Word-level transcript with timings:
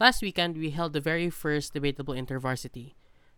Last 0.00 0.22
weekend, 0.22 0.56
we 0.56 0.70
held 0.70 0.92
the 0.92 1.00
very 1.00 1.28
first 1.28 1.72
debatable 1.72 2.14
intervarsity. 2.14 2.94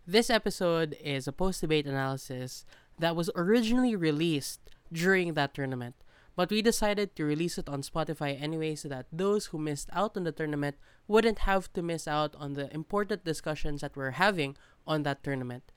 This 0.07 0.28
episode 0.28 0.94
is 1.02 1.26
a 1.26 1.33
post 1.33 1.62
debate 1.62 1.86
analysis 1.86 2.67
that 2.99 3.17
was 3.17 3.31
originally 3.34 3.97
released 3.97 4.60
during 4.92 5.33
that 5.33 5.54
tournament, 5.54 5.94
but 6.36 6.50
we 6.50 6.60
decided 6.60 7.17
to 7.17 7.25
release 7.25 7.57
it 7.57 7.67
on 7.67 7.81
Spotify 7.81 8.38
anyway 8.38 8.75
so 8.75 8.88
that 8.91 9.07
those 9.11 9.46
who 9.46 9.59
missed 9.59 9.88
out 9.95 10.18
on 10.18 10.25
the 10.25 10.32
tournament 10.32 10.77
wouldn't 11.09 11.48
have 11.48 11.73
to 11.73 11.80
miss 11.80 12.06
out 12.06 12.36
on 12.36 12.52
the 12.52 12.70
important 12.74 13.24
discussions 13.24 13.80
that 13.80 13.96
we're 13.96 14.20
having 14.20 14.54
on 14.86 15.02
that 15.04 15.24
tournament. 15.24 15.72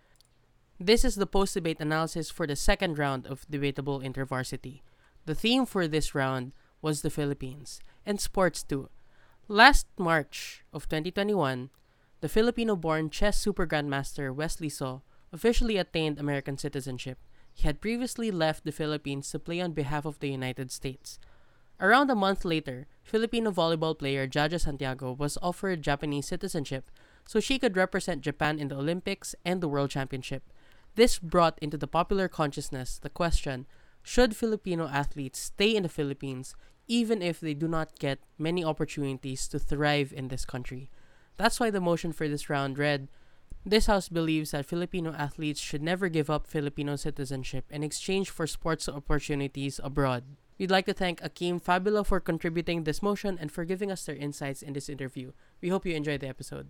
This 0.81 1.05
is 1.05 1.15
the 1.15 1.25
post 1.25 1.53
debate 1.53 1.79
analysis 1.79 2.29
for 2.29 2.45
the 2.45 2.57
second 2.57 2.99
round 2.99 3.25
of 3.25 3.47
debatable 3.49 4.01
intervarsity. 4.01 4.81
The 5.27 5.35
theme 5.35 5.65
for 5.65 5.87
this 5.87 6.13
round 6.13 6.51
was 6.81 7.03
the 7.03 7.09
Philippines 7.09 7.79
and 8.05 8.19
sports 8.19 8.63
too. 8.63 8.89
Last 9.49 9.87
March 9.99 10.63
of 10.71 10.87
2021, 10.87 11.69
the 12.21 12.29
Filipino 12.29 12.77
born 12.77 13.09
chess 13.09 13.37
super 13.37 13.67
grandmaster 13.67 14.33
Wesley 14.33 14.69
So 14.69 15.01
officially 15.33 15.75
attained 15.75 16.17
American 16.17 16.57
citizenship. 16.57 17.19
He 17.53 17.63
had 17.67 17.81
previously 17.81 18.31
left 18.31 18.63
the 18.63 18.71
Philippines 18.71 19.29
to 19.31 19.39
play 19.39 19.59
on 19.59 19.73
behalf 19.73 20.05
of 20.05 20.19
the 20.19 20.29
United 20.29 20.71
States. 20.71 21.19
Around 21.81 22.09
a 22.09 22.15
month 22.15 22.45
later, 22.45 22.87
Filipino 23.03 23.51
volleyball 23.51 23.99
player 23.99 24.29
Jaja 24.29 24.61
Santiago 24.61 25.11
was 25.11 25.37
offered 25.41 25.81
Japanese 25.81 26.29
citizenship 26.29 26.89
so 27.27 27.41
she 27.41 27.59
could 27.59 27.75
represent 27.75 28.21
Japan 28.21 28.59
in 28.59 28.69
the 28.69 28.77
Olympics 28.77 29.35
and 29.43 29.59
the 29.59 29.67
World 29.67 29.89
Championship. 29.89 30.43
This 30.95 31.19
brought 31.19 31.59
into 31.61 31.77
the 31.77 31.87
popular 31.87 32.29
consciousness 32.29 32.97
the 32.97 33.09
question 33.09 33.67
should 34.03 34.37
Filipino 34.37 34.87
athletes 34.87 35.39
stay 35.39 35.75
in 35.75 35.83
the 35.83 35.89
Philippines 35.89 36.55
even 36.87 37.21
if 37.21 37.39
they 37.39 37.53
do 37.53 37.67
not 37.67 37.99
get 37.99 38.19
many 38.37 38.63
opportunities 38.63 39.47
to 39.47 39.59
thrive 39.59 40.13
in 40.15 40.27
this 40.27 40.45
country? 40.45 40.89
That's 41.37 41.59
why 41.59 41.69
the 41.69 41.81
motion 41.81 42.13
for 42.13 42.27
this 42.27 42.49
round 42.49 42.77
read 42.77 43.09
This 43.65 43.85
House 43.85 44.09
believes 44.09 44.51
that 44.51 44.65
Filipino 44.65 45.13
athletes 45.13 45.61
should 45.61 45.81
never 45.81 46.09
give 46.09 46.29
up 46.29 46.45
Filipino 46.45 46.95
citizenship 46.95 47.65
in 47.69 47.83
exchange 47.83 48.29
for 48.29 48.45
sports 48.45 48.89
opportunities 48.89 49.79
abroad. 49.83 50.23
We'd 50.59 50.71
like 50.71 50.85
to 50.85 50.93
thank 50.93 51.21
Akeem 51.21 51.61
Fabula 51.61 52.03
for 52.03 52.19
contributing 52.19 52.83
this 52.83 53.01
motion 53.01 53.37
and 53.39 53.51
for 53.51 53.65
giving 53.65 53.91
us 53.91 54.05
their 54.05 54.15
insights 54.15 54.61
in 54.61 54.73
this 54.73 54.89
interview. 54.89 55.31
We 55.61 55.69
hope 55.69 55.85
you 55.85 55.95
enjoy 55.95 56.17
the 56.17 56.27
episode. 56.27 56.67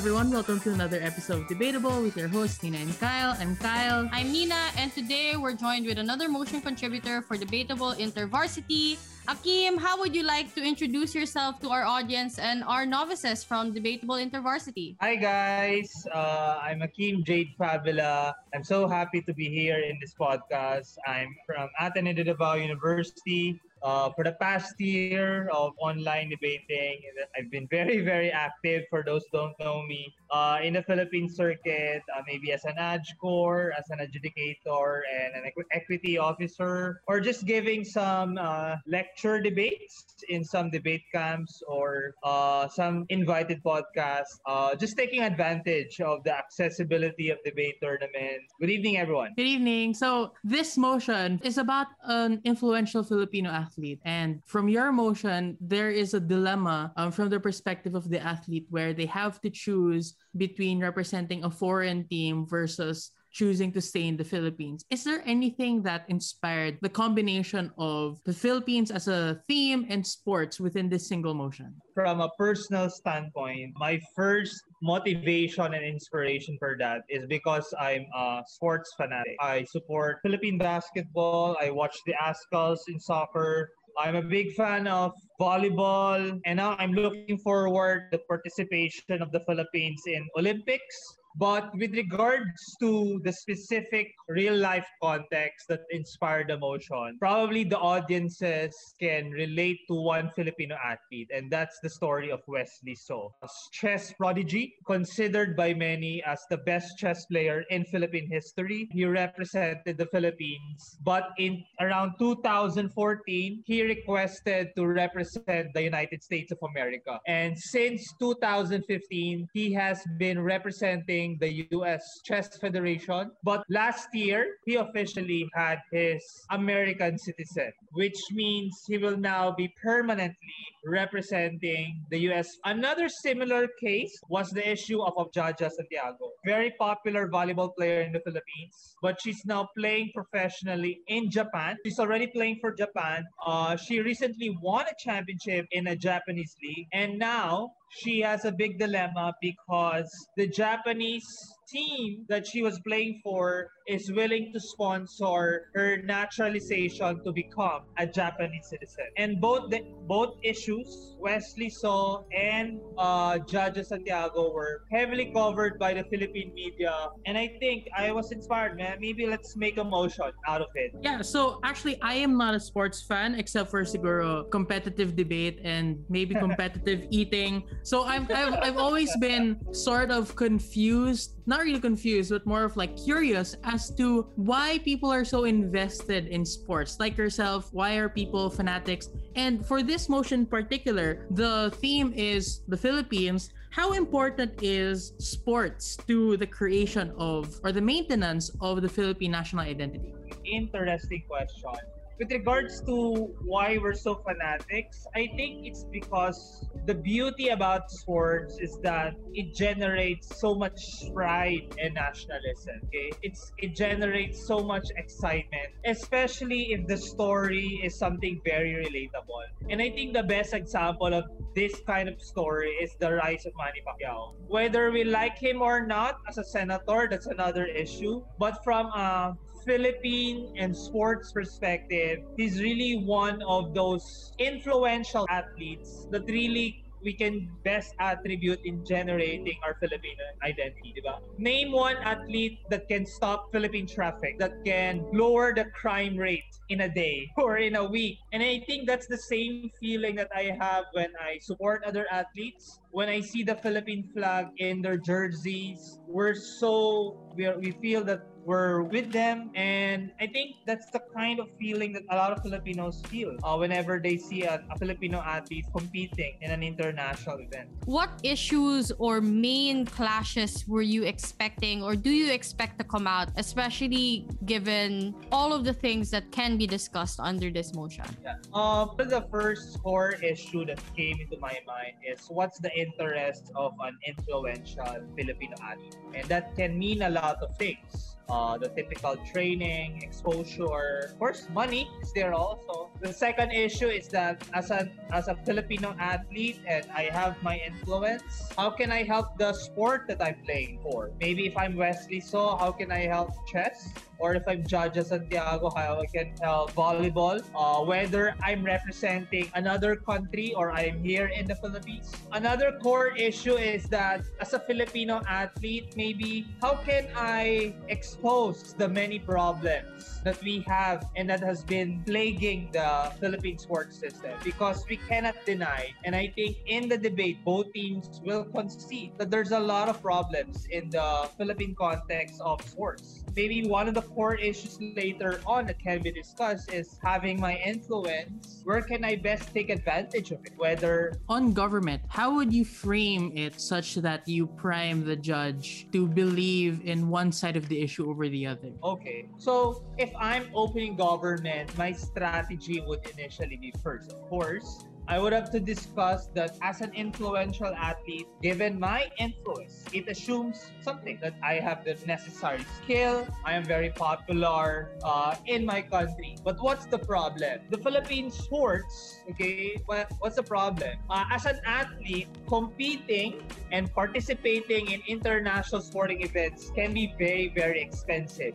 Everyone. 0.00 0.30
Welcome 0.30 0.60
to 0.60 0.72
another 0.72 0.96
episode 1.02 1.42
of 1.42 1.48
Debatable 1.48 2.00
with 2.00 2.16
your 2.16 2.26
hosts, 2.26 2.62
Nina 2.62 2.78
and 2.78 2.98
Kyle. 2.98 3.36
I'm 3.38 3.54
Kyle. 3.56 4.08
I'm 4.10 4.32
Nina, 4.32 4.72
and 4.78 4.88
today 4.94 5.36
we're 5.36 5.52
joined 5.52 5.84
with 5.84 5.98
another 5.98 6.26
motion 6.26 6.62
contributor 6.62 7.20
for 7.20 7.36
Debatable 7.36 7.92
InterVarsity. 7.92 8.96
Akeem. 9.28 9.78
how 9.78 10.00
would 10.00 10.16
you 10.16 10.22
like 10.22 10.54
to 10.54 10.64
introduce 10.64 11.14
yourself 11.14 11.60
to 11.60 11.68
our 11.68 11.84
audience 11.84 12.38
and 12.38 12.64
our 12.64 12.86
novices 12.86 13.44
from 13.44 13.74
Debatable 13.74 14.16
InterVarsity? 14.16 14.96
Hi 15.02 15.16
guys, 15.16 15.92
uh, 16.14 16.58
I'm 16.64 16.80
Akeem 16.80 17.22
Jade 17.22 17.52
Fabula. 17.58 18.34
I'm 18.54 18.64
so 18.64 18.88
happy 18.88 19.20
to 19.20 19.34
be 19.34 19.52
here 19.52 19.84
in 19.84 20.00
this 20.00 20.14
podcast. 20.16 20.96
I'm 21.06 21.36
from 21.44 21.68
Ateneo 21.78 22.14
de 22.14 22.24
Davao 22.24 22.54
University. 22.54 23.60
Uh, 23.82 24.10
for 24.12 24.24
the 24.24 24.32
past 24.32 24.78
year 24.78 25.48
of 25.48 25.72
online 25.80 26.28
debating, 26.28 27.00
I've 27.36 27.50
been 27.50 27.66
very, 27.70 28.00
very 28.00 28.30
active. 28.30 28.84
For 28.90 29.02
those 29.02 29.24
who 29.32 29.38
don't 29.38 29.58
know 29.58 29.82
me, 29.88 30.14
uh, 30.30 30.58
in 30.62 30.74
the 30.74 30.82
Philippine 30.82 31.28
circuit, 31.28 32.02
uh, 32.14 32.22
maybe 32.26 32.52
as 32.52 32.64
an 32.64 32.76
adjcore, 32.78 33.70
as 33.78 33.88
an 33.90 33.98
adjudicator, 33.98 35.00
and 35.08 35.34
an 35.34 35.42
equi- 35.46 35.64
equity 35.72 36.18
officer, 36.18 37.00
or 37.08 37.20
just 37.20 37.46
giving 37.46 37.84
some 37.84 38.38
uh, 38.38 38.76
lecture 38.86 39.40
debates 39.40 40.22
in 40.28 40.44
some 40.44 40.70
debate 40.70 41.02
camps 41.12 41.62
or 41.66 42.14
uh, 42.22 42.68
some 42.68 43.06
invited 43.08 43.62
podcasts. 43.64 44.38
Uh, 44.46 44.74
just 44.74 44.96
taking 44.96 45.22
advantage 45.22 46.00
of 46.00 46.22
the 46.24 46.36
accessibility 46.36 47.30
of 47.30 47.38
debate 47.44 47.76
tournament. 47.80 48.42
Good 48.60 48.70
evening, 48.70 48.98
everyone. 48.98 49.32
Good 49.36 49.46
evening. 49.46 49.94
So, 49.94 50.32
this 50.44 50.76
motion 50.76 51.40
is 51.42 51.56
about 51.56 51.88
an 52.04 52.40
influential 52.44 53.02
Filipino 53.02 53.50
athlete. 53.50 53.69
And 54.04 54.42
from 54.46 54.68
your 54.68 54.92
motion, 54.92 55.56
there 55.60 55.90
is 55.90 56.14
a 56.14 56.20
dilemma 56.20 56.92
um, 56.96 57.12
from 57.12 57.28
the 57.28 57.40
perspective 57.40 57.94
of 57.94 58.08
the 58.08 58.20
athlete 58.20 58.66
where 58.70 58.92
they 58.92 59.06
have 59.06 59.40
to 59.42 59.50
choose 59.50 60.14
between 60.36 60.80
representing 60.80 61.44
a 61.44 61.50
foreign 61.50 62.06
team 62.08 62.46
versus 62.46 63.12
choosing 63.32 63.72
to 63.72 63.80
stay 63.80 64.08
in 64.08 64.16
the 64.16 64.24
Philippines. 64.24 64.84
Is 64.90 65.04
there 65.04 65.22
anything 65.24 65.82
that 65.82 66.04
inspired 66.08 66.78
the 66.82 66.88
combination 66.88 67.70
of 67.78 68.18
the 68.24 68.32
Philippines 68.32 68.90
as 68.90 69.08
a 69.08 69.40
theme 69.46 69.86
and 69.88 70.06
sports 70.06 70.58
within 70.58 70.88
this 70.88 71.08
single 71.08 71.34
motion? 71.34 71.74
From 71.94 72.20
a 72.20 72.30
personal 72.36 72.90
standpoint, 72.90 73.74
my 73.76 74.00
first 74.16 74.62
motivation 74.82 75.74
and 75.74 75.84
inspiration 75.84 76.56
for 76.58 76.76
that 76.78 77.02
is 77.08 77.26
because 77.26 77.72
I'm 77.78 78.06
a 78.16 78.42
sports 78.46 78.92
fanatic. 78.96 79.36
I 79.40 79.64
support 79.64 80.20
Philippine 80.22 80.58
basketball. 80.58 81.56
I 81.60 81.70
watch 81.70 81.96
the 82.06 82.14
Azkals 82.14 82.80
in 82.88 82.98
soccer. 82.98 83.70
I'm 83.98 84.16
a 84.16 84.22
big 84.22 84.54
fan 84.54 84.86
of 84.86 85.12
volleyball 85.40 86.40
and 86.46 86.56
now 86.56 86.76
I'm 86.78 86.92
looking 86.92 87.38
forward 87.38 88.10
to 88.12 88.18
the 88.18 88.24
participation 88.28 89.20
of 89.20 89.32
the 89.32 89.40
Philippines 89.40 90.02
in 90.06 90.26
Olympics 90.38 91.19
but 91.36 91.70
with 91.76 91.92
regards 91.94 92.76
to 92.80 93.20
the 93.24 93.32
specific 93.32 94.12
real 94.28 94.56
life 94.56 94.86
context 95.02 95.68
that 95.68 95.82
inspired 95.90 96.48
the 96.48 96.58
motion, 96.58 97.16
probably 97.18 97.64
the 97.64 97.78
audiences 97.78 98.74
can 99.00 99.30
relate 99.30 99.78
to 99.88 99.94
one 99.94 100.30
Filipino 100.34 100.76
athlete, 100.82 101.30
and 101.34 101.50
that's 101.50 101.78
the 101.82 101.90
story 101.90 102.30
of 102.30 102.40
Wesley 102.46 102.94
So. 102.94 103.32
A 103.42 103.48
chess 103.72 104.12
prodigy, 104.12 104.74
considered 104.86 105.56
by 105.56 105.74
many 105.74 106.22
as 106.24 106.40
the 106.50 106.58
best 106.58 106.98
chess 106.98 107.26
player 107.26 107.64
in 107.70 107.84
Philippine 107.84 108.28
history. 108.28 108.88
He 108.90 109.04
represented 109.04 109.98
the 109.98 110.06
Philippines, 110.06 110.98
but 111.04 111.30
in 111.38 111.62
around 111.80 112.14
2014, 112.18 113.62
he 113.66 113.82
requested 113.82 114.70
to 114.76 114.86
represent 114.86 115.72
the 115.74 115.82
United 115.82 116.22
States 116.22 116.50
of 116.52 116.58
America. 116.70 117.20
And 117.26 117.58
since 117.58 118.12
2015, 118.18 119.48
he 119.52 119.72
has 119.72 120.02
been 120.18 120.42
representing 120.42 121.19
the 121.40 121.66
US 121.78 122.20
Chess 122.24 122.56
Federation. 122.56 123.30
But 123.44 123.64
last 123.68 124.08
year, 124.14 124.40
he 124.66 124.74
officially 124.76 125.48
had 125.54 125.78
his 125.92 126.22
American 126.50 127.18
citizen, 127.18 127.72
which 127.92 128.20
means 128.32 128.72
he 128.86 128.98
will 128.98 129.16
now 129.16 129.44
be 129.52 129.66
permanently 129.82 130.60
representing 130.84 132.02
the 132.10 132.18
US. 132.30 132.48
Another 132.64 133.08
similar 133.08 133.68
case 133.80 134.18
was 134.28 134.50
the 134.50 134.68
issue 134.68 135.00
of, 135.02 135.14
of 135.16 135.30
Jaja 135.32 135.70
Santiago, 135.70 136.30
very 136.44 136.72
popular 136.78 137.28
volleyball 137.28 137.74
player 137.76 138.02
in 138.02 138.12
the 138.12 138.20
Philippines, 138.20 138.96
but 139.02 139.20
she's 139.20 139.44
now 139.44 139.68
playing 139.76 140.10
professionally 140.14 141.00
in 141.08 141.30
Japan. 141.30 141.76
She's 141.84 141.98
already 141.98 142.26
playing 142.26 142.58
for 142.60 142.72
Japan. 142.72 143.24
Uh, 143.44 143.76
she 143.76 144.00
recently 144.00 144.56
won 144.62 144.86
a 144.86 144.94
championship 144.98 145.66
in 145.72 145.86
a 145.88 145.96
Japanese 145.96 146.54
league, 146.62 146.86
and 146.92 147.18
now 147.18 147.70
she 147.90 148.20
has 148.20 148.44
a 148.44 148.52
big 148.52 148.78
dilemma 148.78 149.34
because 149.40 150.10
the 150.36 150.46
Japanese 150.48 151.26
team 151.70 152.24
that 152.28 152.46
she 152.46 152.62
was 152.62 152.78
playing 152.80 153.20
for 153.22 153.70
is 153.86 154.10
willing 154.12 154.52
to 154.52 154.60
sponsor 154.60 155.70
her 155.74 155.98
naturalization 156.02 157.22
to 157.24 157.32
become 157.32 157.82
a 157.98 158.06
Japanese 158.06 158.66
citizen. 158.68 159.06
And 159.16 159.40
both 159.40 159.70
the 159.70 159.82
both 160.06 160.36
issues, 160.42 161.16
Wesley 161.18 161.70
So 161.70 162.26
and 162.34 162.80
uh, 162.98 163.38
Jaja 163.38 163.84
Santiago, 163.84 164.52
were 164.52 164.84
heavily 164.92 165.32
covered 165.34 165.78
by 165.78 165.94
the 165.94 166.04
Philippine 166.04 166.52
media. 166.54 167.08
And 167.26 167.38
I 167.38 167.56
think 167.58 167.88
I 167.96 168.12
was 168.12 168.32
inspired, 168.32 168.76
man. 168.76 168.98
Maybe 169.00 169.26
let's 169.26 169.56
make 169.56 169.78
a 169.78 169.84
motion 169.84 170.30
out 170.46 170.60
of 170.60 170.68
it. 170.74 170.92
Yeah, 171.02 171.22
so 171.22 171.60
actually, 171.64 172.00
I 172.02 172.14
am 172.14 172.36
not 172.38 172.54
a 172.54 172.60
sports 172.60 173.02
fan 173.02 173.34
except 173.34 173.70
for 173.70 173.82
siguro 173.82 174.50
competitive 174.50 175.16
debate 175.16 175.60
and 175.64 175.98
maybe 176.08 176.34
competitive 176.46 177.06
eating. 177.10 177.64
So 177.82 178.04
I've, 178.04 178.30
I've, 178.30 178.54
I've 178.62 178.78
always 178.78 179.10
been 179.18 179.58
sort 179.72 180.10
of 180.10 180.36
confused, 180.36 181.39
not 181.50 181.60
really 181.66 181.80
confused, 181.80 182.30
but 182.30 182.46
more 182.46 182.62
of 182.62 182.76
like 182.76 182.96
curious 182.96 183.56
as 183.64 183.90
to 183.96 184.30
why 184.36 184.78
people 184.78 185.10
are 185.10 185.24
so 185.24 185.44
invested 185.44 186.28
in 186.28 186.46
sports. 186.46 186.98
Like 187.00 187.18
yourself, 187.18 187.68
why 187.72 187.96
are 187.96 188.08
people 188.08 188.48
fanatics? 188.48 189.10
And 189.34 189.66
for 189.66 189.82
this 189.82 190.08
motion 190.08 190.40
in 190.40 190.46
particular, 190.46 191.26
the 191.32 191.74
theme 191.82 192.14
is 192.14 192.62
the 192.68 192.76
Philippines. 192.76 193.50
How 193.70 193.92
important 193.92 194.62
is 194.62 195.12
sports 195.18 195.98
to 196.06 196.36
the 196.36 196.46
creation 196.46 197.12
of 197.18 197.58
or 197.64 197.72
the 197.72 197.82
maintenance 197.82 198.50
of 198.60 198.80
the 198.80 198.88
Philippine 198.88 199.32
national 199.32 199.66
identity? 199.66 200.14
Interesting 200.46 201.22
question. 201.28 201.74
With 202.20 202.30
regards 202.30 202.82
to 202.82 203.32
why 203.48 203.78
we're 203.80 203.94
so 203.94 204.14
fanatics, 204.14 205.06
I 205.16 205.26
think 205.34 205.66
it's 205.66 205.84
because 205.84 206.68
the 206.84 206.94
beauty 206.94 207.48
about 207.48 207.90
sports 207.90 208.58
is 208.60 208.78
that 208.82 209.14
it 209.32 209.54
generates 209.54 210.38
so 210.38 210.54
much 210.54 210.78
pride 211.14 211.74
and 211.80 211.94
nationalism. 211.94 212.76
Okay, 212.84 213.10
it's 213.22 213.52
it 213.56 213.74
generates 213.74 214.46
so 214.46 214.60
much 214.60 214.86
excitement, 214.98 215.72
especially 215.86 216.76
if 216.76 216.86
the 216.86 216.96
story 216.96 217.80
is 217.82 217.96
something 217.96 218.38
very 218.44 218.76
relatable. 218.76 219.40
And 219.70 219.80
I 219.80 219.88
think 219.88 220.12
the 220.12 220.22
best 220.22 220.52
example 220.52 221.14
of 221.14 221.24
this 221.56 221.80
kind 221.86 222.06
of 222.06 222.20
story 222.20 222.68
is 222.84 222.92
the 223.00 223.14
rise 223.14 223.46
of 223.46 223.52
Manny 223.56 223.80
Pacquiao. 223.80 224.34
Whether 224.46 224.92
we 224.92 225.04
like 225.04 225.38
him 225.38 225.62
or 225.62 225.86
not 225.86 226.20
as 226.28 226.36
a 226.36 226.44
senator, 226.44 227.08
that's 227.10 227.26
another 227.26 227.64
issue. 227.64 228.22
But 228.38 228.62
from 228.62 228.86
a 228.92 229.36
Philippine 229.64 230.54
and 230.56 230.76
sports 230.76 231.32
perspective, 231.32 232.20
he's 232.36 232.60
really 232.60 233.02
one 233.04 233.42
of 233.42 233.74
those 233.74 234.32
influential 234.38 235.26
athletes 235.30 236.06
that 236.10 236.24
really 236.26 236.84
we 237.02 237.12
can 237.12 237.48
best 237.64 237.94
attribute 237.98 238.60
in 238.64 238.84
generating 238.84 239.56
our 239.64 239.74
Filipino 239.80 240.24
identity, 240.42 240.94
ba? 241.02 241.18
Name 241.38 241.72
one 241.72 241.96
athlete 242.04 242.60
that 242.68 242.88
can 242.88 243.06
stop 243.06 243.50
Philippine 243.52 243.86
traffic, 243.86 244.38
that 244.38 244.52
can 244.64 245.06
lower 245.12 245.54
the 245.54 245.64
crime 245.72 246.16
rate 246.16 246.44
in 246.68 246.82
a 246.82 246.88
day 246.88 247.30
or 247.38 247.58
in 247.58 247.76
a 247.76 247.84
week. 247.84 248.18
And 248.32 248.42
I 248.42 248.60
think 248.66 248.86
that's 248.86 249.06
the 249.06 249.18
same 249.18 249.70
feeling 249.80 250.16
that 250.16 250.30
I 250.34 250.56
have 250.60 250.84
when 250.92 251.10
I 251.20 251.38
support 251.40 251.84
other 251.84 252.06
athletes. 252.10 252.80
When 252.90 253.08
I 253.08 253.20
see 253.20 253.42
the 253.42 253.56
Philippine 253.56 254.08
flag 254.12 254.48
in 254.58 254.82
their 254.82 254.98
jerseys, 254.98 255.98
we're 256.06 256.34
so 256.34 257.16
we, 257.36 257.46
are, 257.46 257.58
we 257.58 257.70
feel 257.70 258.04
that 258.04 258.20
we're 258.44 258.82
with 258.82 259.12
them 259.12 259.50
and 259.54 260.12
i 260.20 260.26
think 260.26 260.56
that's 260.66 260.90
the 260.90 261.00
kind 261.14 261.40
of 261.40 261.48
feeling 261.58 261.92
that 261.92 262.02
a 262.10 262.16
lot 262.16 262.32
of 262.32 262.42
filipinos 262.42 263.02
feel 263.08 263.36
uh, 263.42 263.56
whenever 263.56 263.98
they 263.98 264.16
see 264.16 264.42
a, 264.42 264.62
a 264.70 264.78
filipino 264.78 265.18
athlete 265.20 265.66
competing 265.76 266.36
in 266.40 266.50
an 266.50 266.62
international 266.62 267.38
event 267.38 267.68
What 267.84 268.10
issues 268.22 268.92
or 268.98 269.20
main 269.20 269.84
clashes 269.84 270.64
were 270.66 270.82
you 270.82 271.04
expecting 271.04 271.82
or 271.82 271.96
do 271.96 272.10
you 272.10 272.30
expect 272.32 272.78
to 272.78 272.84
come 272.84 273.06
out, 273.06 273.28
especially 273.36 274.26
given 274.44 275.14
all 275.32 275.52
of 275.52 275.64
the 275.64 275.72
things 275.72 276.10
that 276.10 276.30
can 276.30 276.56
be 276.56 276.66
discussed 276.66 277.20
under 277.20 277.50
this 277.50 277.74
motion? 277.74 278.04
Yeah. 278.22 278.36
Um, 278.54 278.94
the 278.96 279.26
first 279.30 279.82
core 279.82 280.12
issue 280.22 280.64
that 280.66 280.80
came 280.96 281.20
into 281.20 281.38
my 281.38 281.58
mind 281.66 281.94
is 282.06 282.26
what's 282.28 282.58
the 282.58 282.72
interest 282.76 283.50
of 283.54 283.72
an 283.80 283.96
influential 284.06 285.02
Filipino 285.16 285.56
athlete? 285.62 285.96
And 286.14 286.28
that 286.28 286.54
can 286.56 286.78
mean 286.78 287.02
a 287.02 287.10
lot 287.10 287.42
of 287.42 287.56
things. 287.56 288.16
Uh, 288.30 288.56
the 288.56 288.68
typical 288.68 289.16
training, 289.32 290.00
exposure, 290.02 291.10
of 291.10 291.18
course, 291.18 291.48
money 291.52 291.90
is 292.00 292.12
there 292.12 292.32
also. 292.32 292.88
The 293.00 293.12
second 293.12 293.50
issue 293.50 293.88
is 293.88 294.06
that 294.14 294.38
as 294.54 294.70
a 294.70 294.86
as 295.10 295.26
a 295.26 295.34
Filipino 295.42 295.96
athlete 295.98 296.62
and 296.62 296.86
I 296.94 297.10
have 297.10 297.42
my 297.42 297.58
influence, 297.58 298.22
how 298.56 298.70
can 298.70 298.92
I 298.92 299.02
help 299.02 299.36
the 299.36 299.52
sport 299.52 300.06
that 300.06 300.22
I'm 300.22 300.38
playing 300.46 300.78
for? 300.78 301.10
Maybe 301.18 301.46
if 301.46 301.56
I'm 301.58 301.74
Wesley 301.74 302.20
So, 302.20 302.54
how 302.54 302.70
can 302.70 302.92
I 302.92 303.10
help 303.10 303.34
chess? 303.50 303.90
or 304.20 304.36
if 304.36 304.46
I'm 304.46 304.62
Jaja 304.62 305.02
Santiago, 305.02 305.72
how 305.74 305.98
I 305.98 306.06
can 306.06 306.36
help 306.40 306.72
volleyball. 306.76 307.40
Uh, 307.56 307.82
whether 307.82 308.36
I'm 308.44 308.62
representing 308.62 309.50
another 309.54 309.96
country 309.96 310.52
or 310.54 310.70
I'm 310.70 311.02
here 311.02 311.32
in 311.32 311.48
the 311.48 311.56
Philippines. 311.56 312.12
Another 312.30 312.78
core 312.82 313.16
issue 313.16 313.56
is 313.56 313.88
that 313.88 314.22
as 314.38 314.52
a 314.52 314.60
Filipino 314.60 315.24
athlete, 315.26 315.96
maybe 315.96 316.46
how 316.60 316.76
can 316.84 317.08
I 317.16 317.74
expose 318.20 318.74
the 318.74 318.86
many 318.86 319.18
problems 319.18 320.19
that 320.24 320.42
we 320.42 320.60
have 320.66 321.08
and 321.16 321.30
that 321.30 321.40
has 321.40 321.62
been 321.62 322.02
plaguing 322.04 322.70
the 322.72 323.12
Philippine 323.20 323.58
sports 323.58 323.98
system? 323.98 324.32
Because 324.44 324.84
we 324.88 324.96
cannot 324.96 325.34
deny, 325.46 325.94
and 326.04 326.14
I 326.14 326.32
think 326.34 326.58
in 326.66 326.88
the 326.88 326.98
debate, 326.98 327.44
both 327.44 327.72
teams 327.72 328.20
will 328.24 328.44
concede 328.44 329.12
that 329.18 329.30
there's 329.30 329.52
a 329.52 329.58
lot 329.58 329.88
of 329.88 330.02
problems 330.02 330.66
in 330.70 330.90
the 330.90 331.28
Philippine 331.36 331.74
context 331.74 332.40
of 332.40 332.62
sports. 332.62 333.24
Maybe 333.36 333.66
one 333.66 333.88
of 333.88 333.94
the 333.94 334.02
core 334.02 334.34
issues 334.34 334.78
later 334.80 335.40
on 335.46 335.66
that 335.66 335.78
can 335.78 336.02
be 336.02 336.10
discussed 336.10 336.72
is 336.72 336.98
having 337.02 337.40
my 337.40 337.56
influence. 337.56 338.62
Where 338.64 338.82
can 338.82 339.04
I 339.04 339.16
best 339.16 339.54
take 339.54 339.70
advantage 339.70 340.30
of 340.32 340.44
it? 340.44 340.52
Whether 340.56 341.14
On 341.28 341.52
government, 341.52 342.02
how 342.08 342.34
would 342.34 342.52
you 342.52 342.64
frame 342.64 343.32
it 343.34 343.60
such 343.60 343.94
that 343.96 344.26
you 344.26 344.46
prime 344.46 345.04
the 345.04 345.16
judge 345.16 345.86
to 345.92 346.06
believe 346.06 346.82
in 346.84 347.08
one 347.08 347.32
side 347.32 347.56
of 347.56 347.68
the 347.68 347.80
issue 347.80 348.10
over 348.10 348.28
the 348.28 348.46
other? 348.46 348.72
Okay. 348.82 349.28
So 349.38 349.84
if 349.96 350.09
I'm 350.18 350.50
opening 350.54 350.96
government, 350.96 351.76
my 351.76 351.92
strategy 351.92 352.80
would 352.86 353.06
initially 353.10 353.56
be 353.56 353.72
first, 353.82 354.12
of 354.12 354.22
course, 354.28 354.84
I 355.10 355.18
would 355.18 355.32
have 355.32 355.50
to 355.50 355.58
discuss 355.58 356.28
that 356.34 356.56
as 356.62 356.80
an 356.82 356.94
influential 356.94 357.74
athlete, 357.74 358.28
given 358.40 358.78
my 358.78 359.10
influence, 359.18 359.84
it 359.92 360.06
assumes 360.06 360.70
something 360.82 361.18
that 361.20 361.34
I 361.42 361.54
have 361.54 361.84
the 361.84 361.98
necessary 362.06 362.64
skill, 362.78 363.26
I 363.44 363.54
am 363.54 363.64
very 363.64 363.90
popular 363.90 364.92
uh, 365.02 365.34
in 365.46 365.66
my 365.66 365.82
country. 365.82 366.36
But 366.44 366.62
what's 366.62 366.86
the 366.86 366.98
problem? 366.98 367.58
The 367.70 367.78
Philippine 367.78 368.30
sports, 368.30 369.18
okay, 369.30 369.82
what, 369.86 370.12
what's 370.20 370.36
the 370.36 370.44
problem? 370.44 370.98
Uh, 371.10 371.24
as 371.32 371.44
an 371.44 371.58
athlete, 371.66 372.28
competing 372.46 373.42
and 373.72 373.92
participating 373.92 374.92
in 374.92 375.02
international 375.08 375.80
sporting 375.80 376.22
events 376.22 376.70
can 376.70 376.94
be 376.94 377.12
very, 377.18 377.48
very 377.48 377.82
expensive 377.82 378.54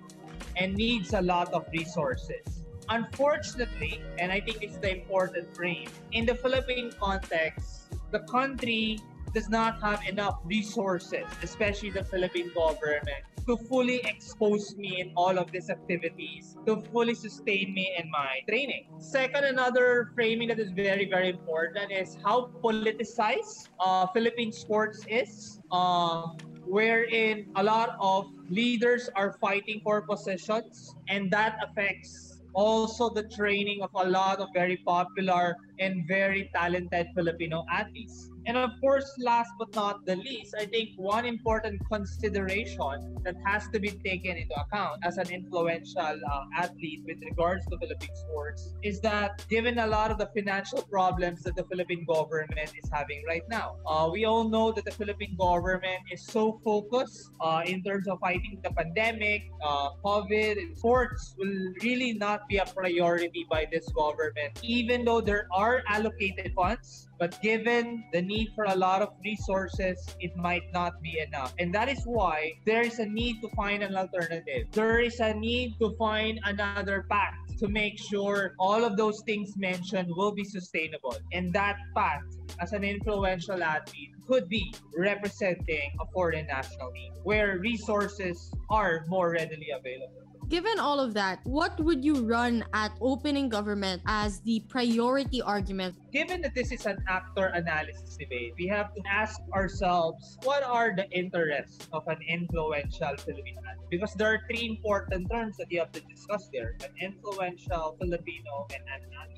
and 0.55 0.75
needs 0.75 1.13
a 1.13 1.21
lot 1.21 1.53
of 1.53 1.65
resources. 1.71 2.63
Unfortunately, 2.89 4.01
and 4.19 4.31
I 4.31 4.39
think 4.39 4.61
it's 4.61 4.77
the 4.77 4.91
important 4.91 5.55
frame, 5.55 5.89
in 6.11 6.25
the 6.25 6.35
Philippine 6.35 6.91
context, 6.99 7.87
the 8.11 8.19
country 8.19 8.99
does 9.33 9.49
not 9.49 9.81
have 9.81 10.01
enough 10.07 10.39
resources, 10.45 11.25
especially 11.43 11.89
the 11.89 12.03
Philippine 12.05 12.51
government, 12.55 13.25
to 13.47 13.57
fully 13.57 14.01
expose 14.05 14.75
me 14.75 15.01
in 15.01 15.11
all 15.15 15.37
of 15.37 15.51
these 15.51 15.69
activities, 15.69 16.57
to 16.65 16.81
fully 16.91 17.13
sustain 17.13 17.73
me 17.73 17.93
in 17.99 18.09
my 18.09 18.39
training. 18.47 18.87
Second, 18.97 19.43
another 19.45 20.11
framing 20.15 20.47
that 20.47 20.59
is 20.59 20.71
very, 20.71 21.05
very 21.05 21.29
important 21.29 21.91
is 21.91 22.17
how 22.23 22.49
politicized 22.63 23.69
uh, 23.79 24.07
Philippine 24.07 24.51
sports 24.51 25.05
is. 25.09 25.59
Uh, 25.71 26.27
wherein 26.67 27.47
a 27.55 27.63
lot 27.63 27.95
of 27.99 28.27
leaders 28.49 29.09
are 29.15 29.37
fighting 29.39 29.81
for 29.83 30.01
positions 30.01 30.95
and 31.09 31.31
that 31.31 31.57
affects 31.63 32.41
also 32.53 33.09
the 33.09 33.23
training 33.29 33.81
of 33.81 33.89
a 33.95 34.07
lot 34.09 34.39
of 34.39 34.49
very 34.53 34.77
popular 34.85 35.55
and 35.79 36.07
very 36.07 36.49
talented 36.55 37.07
Filipino 37.15 37.65
athletes. 37.71 38.31
And 38.47 38.57
of 38.57 38.71
course, 38.79 39.11
last 39.17 39.51
but 39.57 39.73
not 39.73 40.05
the 40.05 40.15
least, 40.17 40.53
I 40.57 40.65
think 40.65 40.89
one 40.97 41.25
important 41.25 41.81
consideration 41.91 43.17
that 43.23 43.35
has 43.43 43.67
to 43.69 43.79
be 43.79 43.89
taken 43.89 44.37
into 44.37 44.55
account 44.59 45.01
as 45.03 45.17
an 45.17 45.31
influential 45.31 46.19
uh, 46.31 46.43
athlete 46.55 47.01
with 47.07 47.17
regards 47.23 47.65
to 47.67 47.77
Philippine 47.79 48.15
sports 48.15 48.73
is 48.83 49.01
that 49.01 49.43
given 49.49 49.79
a 49.79 49.87
lot 49.87 50.11
of 50.11 50.19
the 50.19 50.27
financial 50.27 50.83
problems 50.83 51.41
that 51.43 51.55
the 51.55 51.63
Philippine 51.63 52.05
government 52.05 52.71
is 52.81 52.89
having 52.91 53.23
right 53.27 53.43
now, 53.49 53.77
uh, 53.87 54.07
we 54.11 54.25
all 54.25 54.47
know 54.47 54.71
that 54.71 54.85
the 54.85 54.91
Philippine 54.91 55.35
government 55.39 56.01
is 56.11 56.23
so 56.23 56.61
focused 56.63 57.31
uh, 57.41 57.63
in 57.65 57.83
terms 57.83 58.07
of 58.07 58.19
fighting 58.19 58.59
the 58.63 58.69
pandemic, 58.69 59.49
uh, 59.63 59.89
COVID, 60.03 60.77
sports 60.77 61.33
will 61.37 61.73
really 61.81 62.13
not 62.13 62.47
be 62.47 62.57
a 62.57 62.65
priority 62.65 63.47
by 63.49 63.65
this 63.71 63.87
government, 63.89 64.59
even 64.61 65.03
though 65.03 65.21
there 65.21 65.47
are 65.51 65.81
allocated 65.87 66.53
funds 66.55 67.04
but 67.19 67.41
given 67.41 68.03
the 68.11 68.21
need 68.21 68.49
for 68.55 68.65
a 68.65 68.75
lot 68.75 69.01
of 69.01 69.09
resources, 69.23 69.97
it 70.19 70.35
might 70.35 70.71
not 70.73 71.01
be 71.01 71.19
enough. 71.19 71.53
And 71.59 71.73
that 71.73 71.89
is 71.89 72.01
why 72.05 72.53
there 72.65 72.81
is 72.81 72.99
a 72.99 73.05
need 73.05 73.41
to 73.41 73.49
find 73.55 73.83
an 73.83 73.95
alternative. 73.95 74.67
There 74.71 74.99
is 74.99 75.19
a 75.19 75.33
need 75.33 75.75
to 75.79 75.95
find 75.97 76.39
another 76.43 77.05
path 77.09 77.33
to 77.59 77.67
make 77.67 77.97
sure 77.97 78.53
all 78.59 78.83
of 78.83 78.97
those 78.97 79.21
things 79.25 79.55
mentioned 79.55 80.09
will 80.15 80.31
be 80.31 80.43
sustainable. 80.43 81.15
And 81.31 81.53
that 81.53 81.77
path, 81.95 82.23
as 82.59 82.73
an 82.73 82.83
influential 82.83 83.63
athlete, 83.63 84.11
could 84.27 84.49
be 84.49 84.73
representing 84.97 85.91
a 86.01 86.05
foreign 86.11 86.47
national 86.47 86.91
team 86.91 87.13
where 87.23 87.59
resources 87.59 88.51
are 88.69 89.05
more 89.07 89.31
readily 89.31 89.69
available. 89.71 90.25
Given 90.47 90.79
all 90.79 90.99
of 90.99 91.15
that, 91.15 91.39
what 91.43 91.79
would 91.79 92.05
you 92.05 92.21
run 92.21 92.63
at 92.73 92.91
opening 93.01 93.49
government 93.49 94.03
as 94.05 94.41
the 94.41 94.61
priority 94.69 95.41
argument? 95.41 95.95
Given 96.13 96.41
that 96.41 96.53
this 96.53 96.71
is 96.71 96.85
an 96.85 97.03
actor 97.09 97.47
analysis 97.47 98.15
debate, 98.15 98.53
we 98.57 98.67
have 98.67 98.93
to 98.93 99.01
ask 99.09 99.41
ourselves 99.53 100.37
what 100.43 100.61
are 100.63 100.95
the 100.95 101.09
interests 101.09 101.87
of 101.91 102.07
an 102.07 102.19
influential 102.29 103.17
Filipino? 103.17 103.61
Because 103.89 104.13
there 104.13 104.27
are 104.27 104.41
three 104.47 104.65
important 104.77 105.31
terms 105.31 105.57
that 105.57 105.71
you 105.71 105.79
have 105.79 105.91
to 105.93 106.01
discuss 106.01 106.47
there 106.53 106.77
an 106.83 106.93
influential 107.01 107.97
Filipino 107.99 108.67
and 108.69 108.83
an. 108.85 109.34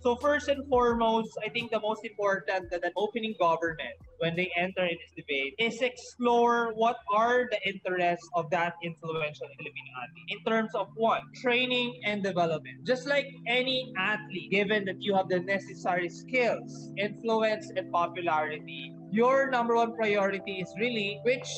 So, 0.00 0.14
first 0.16 0.48
and 0.48 0.66
foremost, 0.68 1.36
I 1.44 1.48
think 1.48 1.72
the 1.72 1.80
most 1.80 2.04
important 2.04 2.70
that 2.70 2.84
an 2.84 2.92
opening 2.96 3.34
government 3.38 3.98
when 4.18 4.36
they 4.36 4.50
enter 4.56 4.84
in 4.84 4.96
this 4.96 5.12
debate 5.16 5.54
is 5.58 5.82
explore 5.82 6.72
what 6.74 6.96
are 7.12 7.48
the 7.50 7.58
interests 7.68 8.28
of 8.34 8.48
that 8.50 8.74
influential 8.82 9.46
athlete 9.46 10.28
in 10.28 10.38
terms 10.44 10.74
of 10.74 10.88
what 10.94 11.22
training 11.42 12.00
and 12.04 12.22
development. 12.22 12.86
Just 12.86 13.06
like 13.06 13.26
any 13.46 13.92
athlete, 13.98 14.50
given 14.50 14.84
that 14.84 15.02
you 15.02 15.14
have 15.14 15.28
the 15.28 15.40
necessary 15.40 16.08
skills, 16.08 16.92
influence, 16.96 17.70
and 17.76 17.90
popularity, 17.92 18.94
your 19.10 19.50
number 19.50 19.74
one 19.74 19.96
priority 19.96 20.60
is 20.60 20.72
really 20.78 21.20
which 21.24 21.48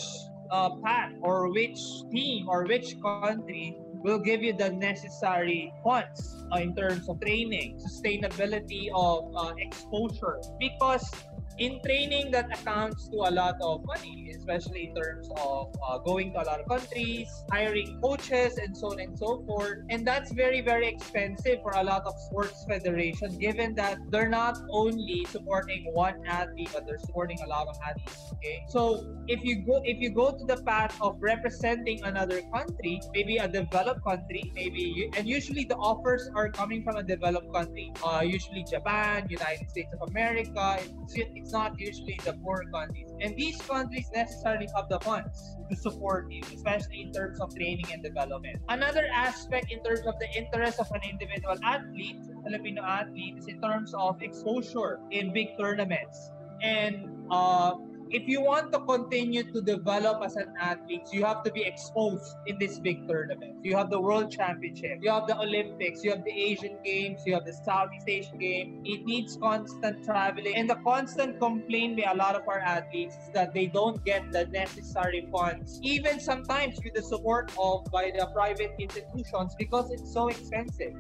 uh, 0.50 0.70
path 0.82 1.12
or 1.20 1.52
which 1.52 1.78
team 2.10 2.48
or 2.48 2.64
which 2.64 2.96
country 3.02 3.76
will 4.02 4.18
give 4.18 4.42
you 4.42 4.52
the 4.52 4.70
necessary 4.70 5.72
funds 5.84 6.44
uh, 6.52 6.56
in 6.56 6.74
terms 6.74 7.08
of 7.08 7.20
training, 7.20 7.78
sustainability 7.78 8.88
of 8.94 9.30
uh, 9.36 9.52
exposure. 9.58 10.40
Because 10.58 11.10
in 11.58 11.80
training 11.82 12.30
that 12.32 12.46
accounts 12.52 13.08
to 13.08 13.16
a 13.16 13.30
lot 13.30 13.56
of 13.60 13.84
money, 13.84 14.32
especially 14.36 14.88
in 14.88 14.94
terms 14.94 15.28
of 15.36 15.74
uh, 15.86 15.98
going 15.98 16.32
to 16.32 16.42
a 16.42 16.44
lot 16.44 16.60
of 16.60 16.68
countries, 16.68 17.28
hiring 17.50 18.00
coaches, 18.02 18.58
and 18.58 18.76
so 18.76 18.92
on 18.92 19.00
and 19.00 19.18
so 19.18 19.42
forth. 19.46 19.78
And 19.90 20.06
that's 20.06 20.32
very, 20.32 20.60
very 20.60 20.88
expensive 20.88 21.62
for 21.62 21.72
a 21.72 21.82
lot 21.82 22.04
of 22.06 22.14
sports 22.28 22.64
federations, 22.68 23.36
given 23.36 23.74
that 23.74 23.98
they're 24.10 24.28
not 24.28 24.58
only 24.70 25.26
supporting 25.30 25.90
one 25.92 26.24
athlete, 26.26 26.70
but 26.72 26.86
they're 26.86 26.98
supporting 26.98 27.38
a 27.42 27.46
lot 27.46 27.68
of 27.68 27.76
athletes. 27.86 28.32
Okay, 28.34 28.64
so 28.68 29.16
if 29.28 29.44
you 29.44 29.62
go 29.66 29.82
if 29.84 29.98
you 30.00 30.10
go 30.10 30.30
to 30.30 30.44
the 30.44 30.62
path 30.62 30.96
of 31.00 31.16
representing 31.20 32.02
another 32.04 32.40
country, 32.54 33.00
maybe 33.12 33.36
a 33.36 33.48
developed 33.48 34.02
country, 34.04 34.50
maybe 34.54 34.80
you, 34.80 35.10
and 35.16 35.28
usually 35.28 35.64
the 35.64 35.76
offers 35.76 36.30
are 36.34 36.48
coming 36.50 36.82
from 36.82 36.96
a 36.96 37.02
developed 37.02 37.52
country, 37.52 37.92
uh, 38.04 38.22
usually 38.24 38.64
Japan, 38.64 39.26
United 39.28 39.68
States 39.70 39.92
of 40.00 40.08
America. 40.08 40.78
It's, 40.80 41.14
it's 41.16 41.49
not 41.52 41.78
usually 41.78 42.18
the 42.24 42.34
poor 42.44 42.64
countries. 42.72 43.10
And 43.20 43.36
these 43.36 43.60
countries 43.62 44.10
necessarily 44.14 44.68
have 44.74 44.88
the 44.88 45.00
funds 45.00 45.56
to 45.70 45.76
support 45.76 46.30
you, 46.30 46.42
especially 46.54 47.02
in 47.02 47.12
terms 47.12 47.40
of 47.40 47.54
training 47.54 47.86
and 47.92 48.02
development. 48.02 48.60
Another 48.68 49.06
aspect 49.12 49.70
in 49.70 49.82
terms 49.82 50.06
of 50.06 50.18
the 50.18 50.28
interest 50.36 50.80
of 50.80 50.90
an 50.92 51.00
individual 51.08 51.56
athlete, 51.64 52.20
Filipino 52.44 52.82
athlete, 52.82 53.38
is 53.38 53.46
in 53.46 53.60
terms 53.60 53.94
of 53.94 54.20
exposure 54.22 55.00
in 55.10 55.32
big 55.32 55.56
tournaments. 55.58 56.30
And 56.62 57.08
uh, 57.30 57.74
if 58.10 58.26
you 58.26 58.40
want 58.40 58.72
to 58.72 58.80
continue 58.80 59.44
to 59.52 59.60
develop 59.60 60.20
as 60.24 60.34
an 60.34 60.52
athlete, 60.60 61.06
you 61.12 61.24
have 61.24 61.44
to 61.44 61.52
be 61.52 61.62
exposed 61.62 62.34
in 62.46 62.58
these 62.58 62.80
big 62.80 63.06
tournaments. 63.08 63.60
You 63.62 63.76
have 63.76 63.88
the 63.88 64.00
World 64.00 64.30
Championship, 64.32 64.98
you 65.00 65.10
have 65.10 65.28
the 65.28 65.38
Olympics, 65.38 66.02
you 66.02 66.10
have 66.10 66.24
the 66.24 66.32
Asian 66.32 66.78
Games, 66.84 67.22
you 67.24 67.34
have 67.34 67.44
the 67.44 67.52
Southeast 67.52 68.08
Asian 68.08 68.38
Game. 68.38 68.82
It 68.84 69.04
needs 69.04 69.36
constant 69.36 70.04
traveling. 70.04 70.56
And 70.56 70.68
the 70.68 70.76
constant 70.76 71.38
complaint 71.38 72.02
by 72.02 72.10
a 72.10 72.16
lot 72.16 72.34
of 72.34 72.48
our 72.48 72.58
athletes 72.58 73.14
is 73.14 73.30
that 73.32 73.54
they 73.54 73.66
don't 73.66 74.04
get 74.04 74.32
the 74.32 74.46
necessary 74.46 75.28
funds, 75.30 75.78
even 75.82 76.18
sometimes 76.18 76.80
with 76.82 76.94
the 76.94 77.02
support 77.02 77.52
of 77.58 77.84
by 77.92 78.10
the 78.16 78.26
private 78.34 78.72
institutions 78.78 79.54
because 79.56 79.90
it's 79.92 80.12
so 80.12 80.28
expensive. 80.28 80.94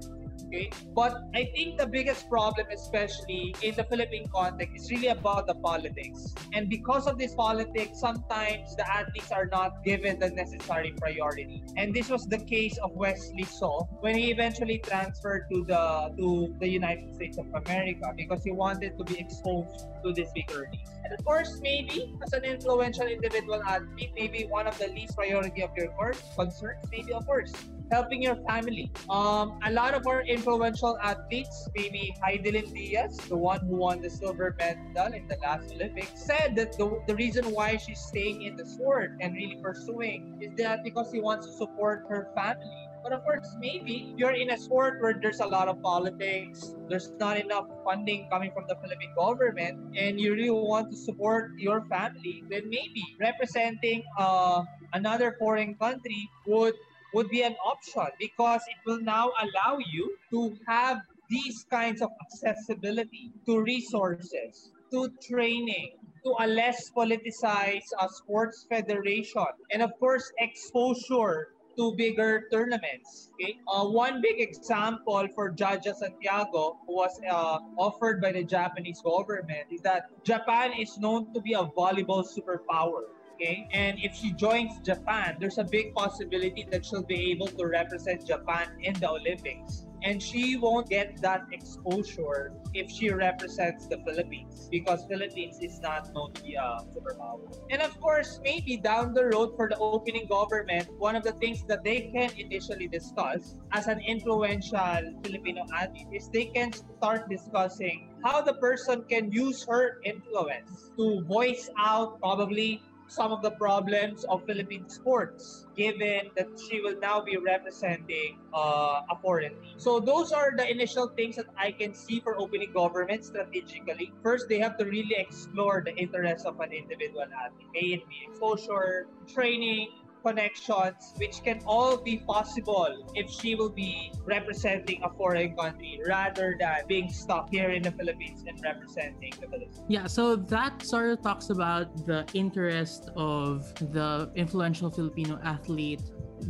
Okay? 0.46 0.70
But 0.94 1.22
I 1.34 1.50
think 1.54 1.78
the 1.78 1.86
biggest 1.86 2.28
problem, 2.28 2.66
especially 2.72 3.54
in 3.62 3.74
the 3.74 3.84
Philippine 3.84 4.28
context, 4.34 4.74
is 4.76 4.90
really 4.90 5.08
about 5.08 5.46
the 5.46 5.54
politics. 5.54 6.34
And 6.52 6.68
because 6.68 7.06
of 7.06 7.18
this 7.18 7.34
politics, 7.34 8.00
sometimes 8.00 8.76
the 8.76 8.88
athletes 8.88 9.30
are 9.30 9.46
not 9.46 9.84
given 9.84 10.18
the 10.18 10.30
necessary 10.30 10.92
priority. 10.98 11.62
And 11.76 11.94
this 11.94 12.08
was 12.08 12.26
the 12.26 12.38
case 12.38 12.78
of 12.78 12.92
Wesley 12.92 13.44
So 13.44 13.88
when 14.00 14.16
he 14.16 14.30
eventually 14.30 14.78
transferred 14.78 15.46
to 15.52 15.64
the 15.64 16.14
to 16.18 16.54
the 16.58 16.68
United 16.68 17.14
States 17.14 17.38
of 17.38 17.46
America 17.54 18.12
because 18.16 18.44
he 18.44 18.52
wanted 18.52 18.98
to 18.98 19.04
be 19.04 19.18
exposed 19.18 19.86
to 20.04 20.12
this 20.12 20.30
bigger 20.34 20.68
leagues. 20.72 20.90
And 21.04 21.12
of 21.18 21.24
course, 21.24 21.58
maybe 21.60 22.14
as 22.22 22.32
an 22.32 22.44
influential 22.44 23.06
individual 23.06 23.62
athlete, 23.62 24.12
maybe 24.14 24.46
one 24.48 24.66
of 24.66 24.78
the 24.78 24.88
least 24.88 25.16
priority 25.16 25.62
of 25.62 25.70
your 25.76 25.88
course 25.92 26.22
concerns, 26.36 26.84
maybe 26.90 27.12
of 27.12 27.26
course, 27.26 27.52
helping 27.90 28.22
your 28.22 28.36
family. 28.48 28.90
Um, 29.08 29.58
a 29.64 29.72
lot 29.72 29.94
of 29.94 30.06
our 30.06 30.22
influential 30.22 30.98
athletes, 31.02 31.68
maybe 31.76 32.14
Hidilyn 32.22 32.72
Diaz, 32.72 33.16
the 33.28 33.36
one 33.36 33.60
who 33.60 33.76
won 33.76 34.00
the 34.00 34.10
silver 34.10 34.54
medal 34.58 35.12
in 35.12 35.26
the 35.28 35.36
last 35.42 35.72
Olympics, 35.72 36.24
said 36.24 36.54
that 36.56 36.76
the, 36.78 37.00
the 37.06 37.14
reason 37.16 37.44
why 37.52 37.76
she's 37.76 38.00
staying 38.00 38.42
in 38.42 38.56
the 38.56 38.66
sport 38.66 39.16
and 39.20 39.34
really 39.34 39.58
pursuing 39.62 40.38
is 40.40 40.50
that 40.56 40.84
because 40.84 41.10
she 41.12 41.20
wants 41.20 41.46
to 41.46 41.52
support 41.52 42.04
her 42.08 42.30
family. 42.34 42.90
But 43.02 43.12
of 43.12 43.24
course, 43.24 43.56
maybe 43.58 44.12
you're 44.16 44.36
in 44.36 44.50
a 44.50 44.58
sport 44.58 45.00
where 45.00 45.16
there's 45.20 45.40
a 45.40 45.46
lot 45.46 45.68
of 45.68 45.80
politics, 45.80 46.74
there's 46.88 47.10
not 47.18 47.38
enough 47.38 47.64
funding 47.82 48.28
coming 48.30 48.52
from 48.52 48.64
the 48.68 48.76
Philippine 48.76 49.14
government, 49.16 49.96
and 49.96 50.20
you 50.20 50.34
really 50.34 50.50
want 50.50 50.90
to 50.90 50.96
support 50.96 51.52
your 51.56 51.80
family, 51.88 52.44
then 52.50 52.68
maybe 52.68 53.02
representing 53.18 54.04
uh, 54.18 54.62
another 54.92 55.34
foreign 55.38 55.74
country 55.76 56.28
would 56.46 56.74
would 57.14 57.28
be 57.28 57.42
an 57.42 57.56
option 57.64 58.06
because 58.18 58.60
it 58.68 58.76
will 58.86 59.00
now 59.00 59.32
allow 59.42 59.78
you 59.92 60.16
to 60.30 60.56
have 60.66 60.98
these 61.28 61.64
kinds 61.70 62.02
of 62.02 62.10
accessibility 62.22 63.32
to 63.46 63.60
resources, 63.60 64.72
to 64.90 65.08
training, 65.22 65.92
to 66.24 66.34
a 66.40 66.46
less 66.46 66.90
politicized 66.90 67.90
uh, 67.98 68.08
sports 68.08 68.66
federation, 68.68 69.46
and 69.70 69.82
of 69.82 69.92
course, 69.98 70.32
exposure 70.38 71.48
to 71.76 71.94
bigger 71.96 72.48
tournaments. 72.50 73.30
Okay, 73.40 73.58
uh, 73.72 73.86
one 73.86 74.20
big 74.20 74.40
example 74.40 75.26
for 75.34 75.52
Jaja 75.52 75.94
Santiago, 75.94 76.76
was 76.86 77.18
uh, 77.30 77.58
offered 77.78 78.20
by 78.20 78.32
the 78.32 78.44
Japanese 78.44 79.00
government, 79.00 79.66
is 79.70 79.80
that 79.82 80.10
Japan 80.24 80.72
is 80.78 80.98
known 80.98 81.32
to 81.32 81.40
be 81.40 81.54
a 81.54 81.64
volleyball 81.64 82.26
superpower 82.26 83.04
okay? 83.40 83.68
And 83.72 83.98
if 84.02 84.14
she 84.14 84.32
joins 84.32 84.78
Japan, 84.84 85.36
there's 85.40 85.58
a 85.58 85.64
big 85.64 85.94
possibility 85.94 86.66
that 86.70 86.84
she'll 86.84 87.02
be 87.02 87.30
able 87.32 87.48
to 87.48 87.66
represent 87.66 88.26
Japan 88.26 88.68
in 88.82 88.94
the 88.94 89.10
Olympics. 89.10 89.86
And 90.02 90.22
she 90.22 90.56
won't 90.56 90.88
get 90.88 91.20
that 91.20 91.42
exposure 91.52 92.52
if 92.72 92.90
she 92.90 93.10
represents 93.10 93.86
the 93.86 93.98
Philippines 93.98 94.66
because 94.70 95.04
Philippines 95.04 95.58
is 95.60 95.78
not 95.80 96.08
known 96.14 96.32
to 96.32 96.42
be 96.42 96.54
a 96.54 96.78
superpower. 96.88 97.40
And 97.68 97.82
of 97.82 98.00
course, 98.00 98.40
maybe 98.42 98.78
down 98.78 99.12
the 99.12 99.26
road 99.26 99.56
for 99.56 99.68
the 99.68 99.76
opening 99.76 100.26
government, 100.26 100.88
one 100.98 101.16
of 101.16 101.22
the 101.22 101.32
things 101.32 101.64
that 101.64 101.84
they 101.84 102.10
can 102.14 102.30
initially 102.38 102.88
discuss 102.88 103.56
as 103.72 103.88
an 103.88 104.00
influential 104.00 105.20
Filipino 105.22 105.66
athlete 105.76 106.08
is 106.14 106.30
they 106.30 106.46
can 106.46 106.72
start 106.72 107.28
discussing 107.28 108.08
how 108.24 108.40
the 108.40 108.54
person 108.54 109.04
can 109.04 109.30
use 109.30 109.64
her 109.64 110.00
influence 110.04 110.92
to 110.96 111.22
voice 111.24 111.68
out 111.78 112.18
probably 112.20 112.82
some 113.10 113.32
of 113.32 113.42
the 113.42 113.50
problems 113.50 114.24
of 114.24 114.46
Philippine 114.46 114.88
sports, 114.88 115.66
given 115.76 116.30
that 116.36 116.48
she 116.56 116.80
will 116.80 116.94
now 117.00 117.20
be 117.20 117.36
representing 117.36 118.38
uh, 118.54 119.02
a 119.10 119.16
foreign 119.20 119.50
team. 119.60 119.74
So 119.78 119.98
those 119.98 120.30
are 120.30 120.54
the 120.56 120.70
initial 120.70 121.08
things 121.08 121.34
that 121.36 121.46
I 121.58 121.72
can 121.72 121.92
see 121.92 122.20
for 122.20 122.38
opening 122.38 122.72
government 122.72 123.24
strategically. 123.24 124.12
First, 124.22 124.48
they 124.48 124.60
have 124.60 124.78
to 124.78 124.84
really 124.84 125.16
explore 125.18 125.82
the 125.84 125.94
interests 125.96 126.46
of 126.46 126.60
an 126.60 126.72
individual 126.72 127.26
athlete, 127.26 127.66
may 127.74 127.86
it 127.98 128.08
be 128.08 128.26
exposure, 128.28 129.08
training, 129.26 129.88
connections, 130.22 131.14
which 131.16 131.42
can 131.42 131.60
all 131.66 131.96
be 131.96 132.18
possible 132.18 133.04
if 133.14 133.30
she 133.30 133.54
will 133.54 133.70
be 133.70 134.12
representing 134.24 135.02
a 135.02 135.10
foreign 135.10 135.56
country 135.56 136.00
rather 136.06 136.56
than 136.58 136.86
being 136.86 137.10
stuck 137.10 137.50
here 137.50 137.70
in 137.70 137.82
the 137.82 137.92
Philippines 137.92 138.44
and 138.46 138.60
representing 138.62 139.32
the 139.40 139.46
Philippines. 139.46 139.82
Yeah, 139.88 140.06
so 140.06 140.36
that 140.36 140.82
sort 140.82 141.10
of 141.10 141.22
talks 141.22 141.50
about 141.50 142.06
the 142.06 142.26
interest 142.34 143.10
of 143.16 143.72
the 143.92 144.30
influential 144.34 144.90
Filipino 144.90 145.38
athlete 145.42 146.02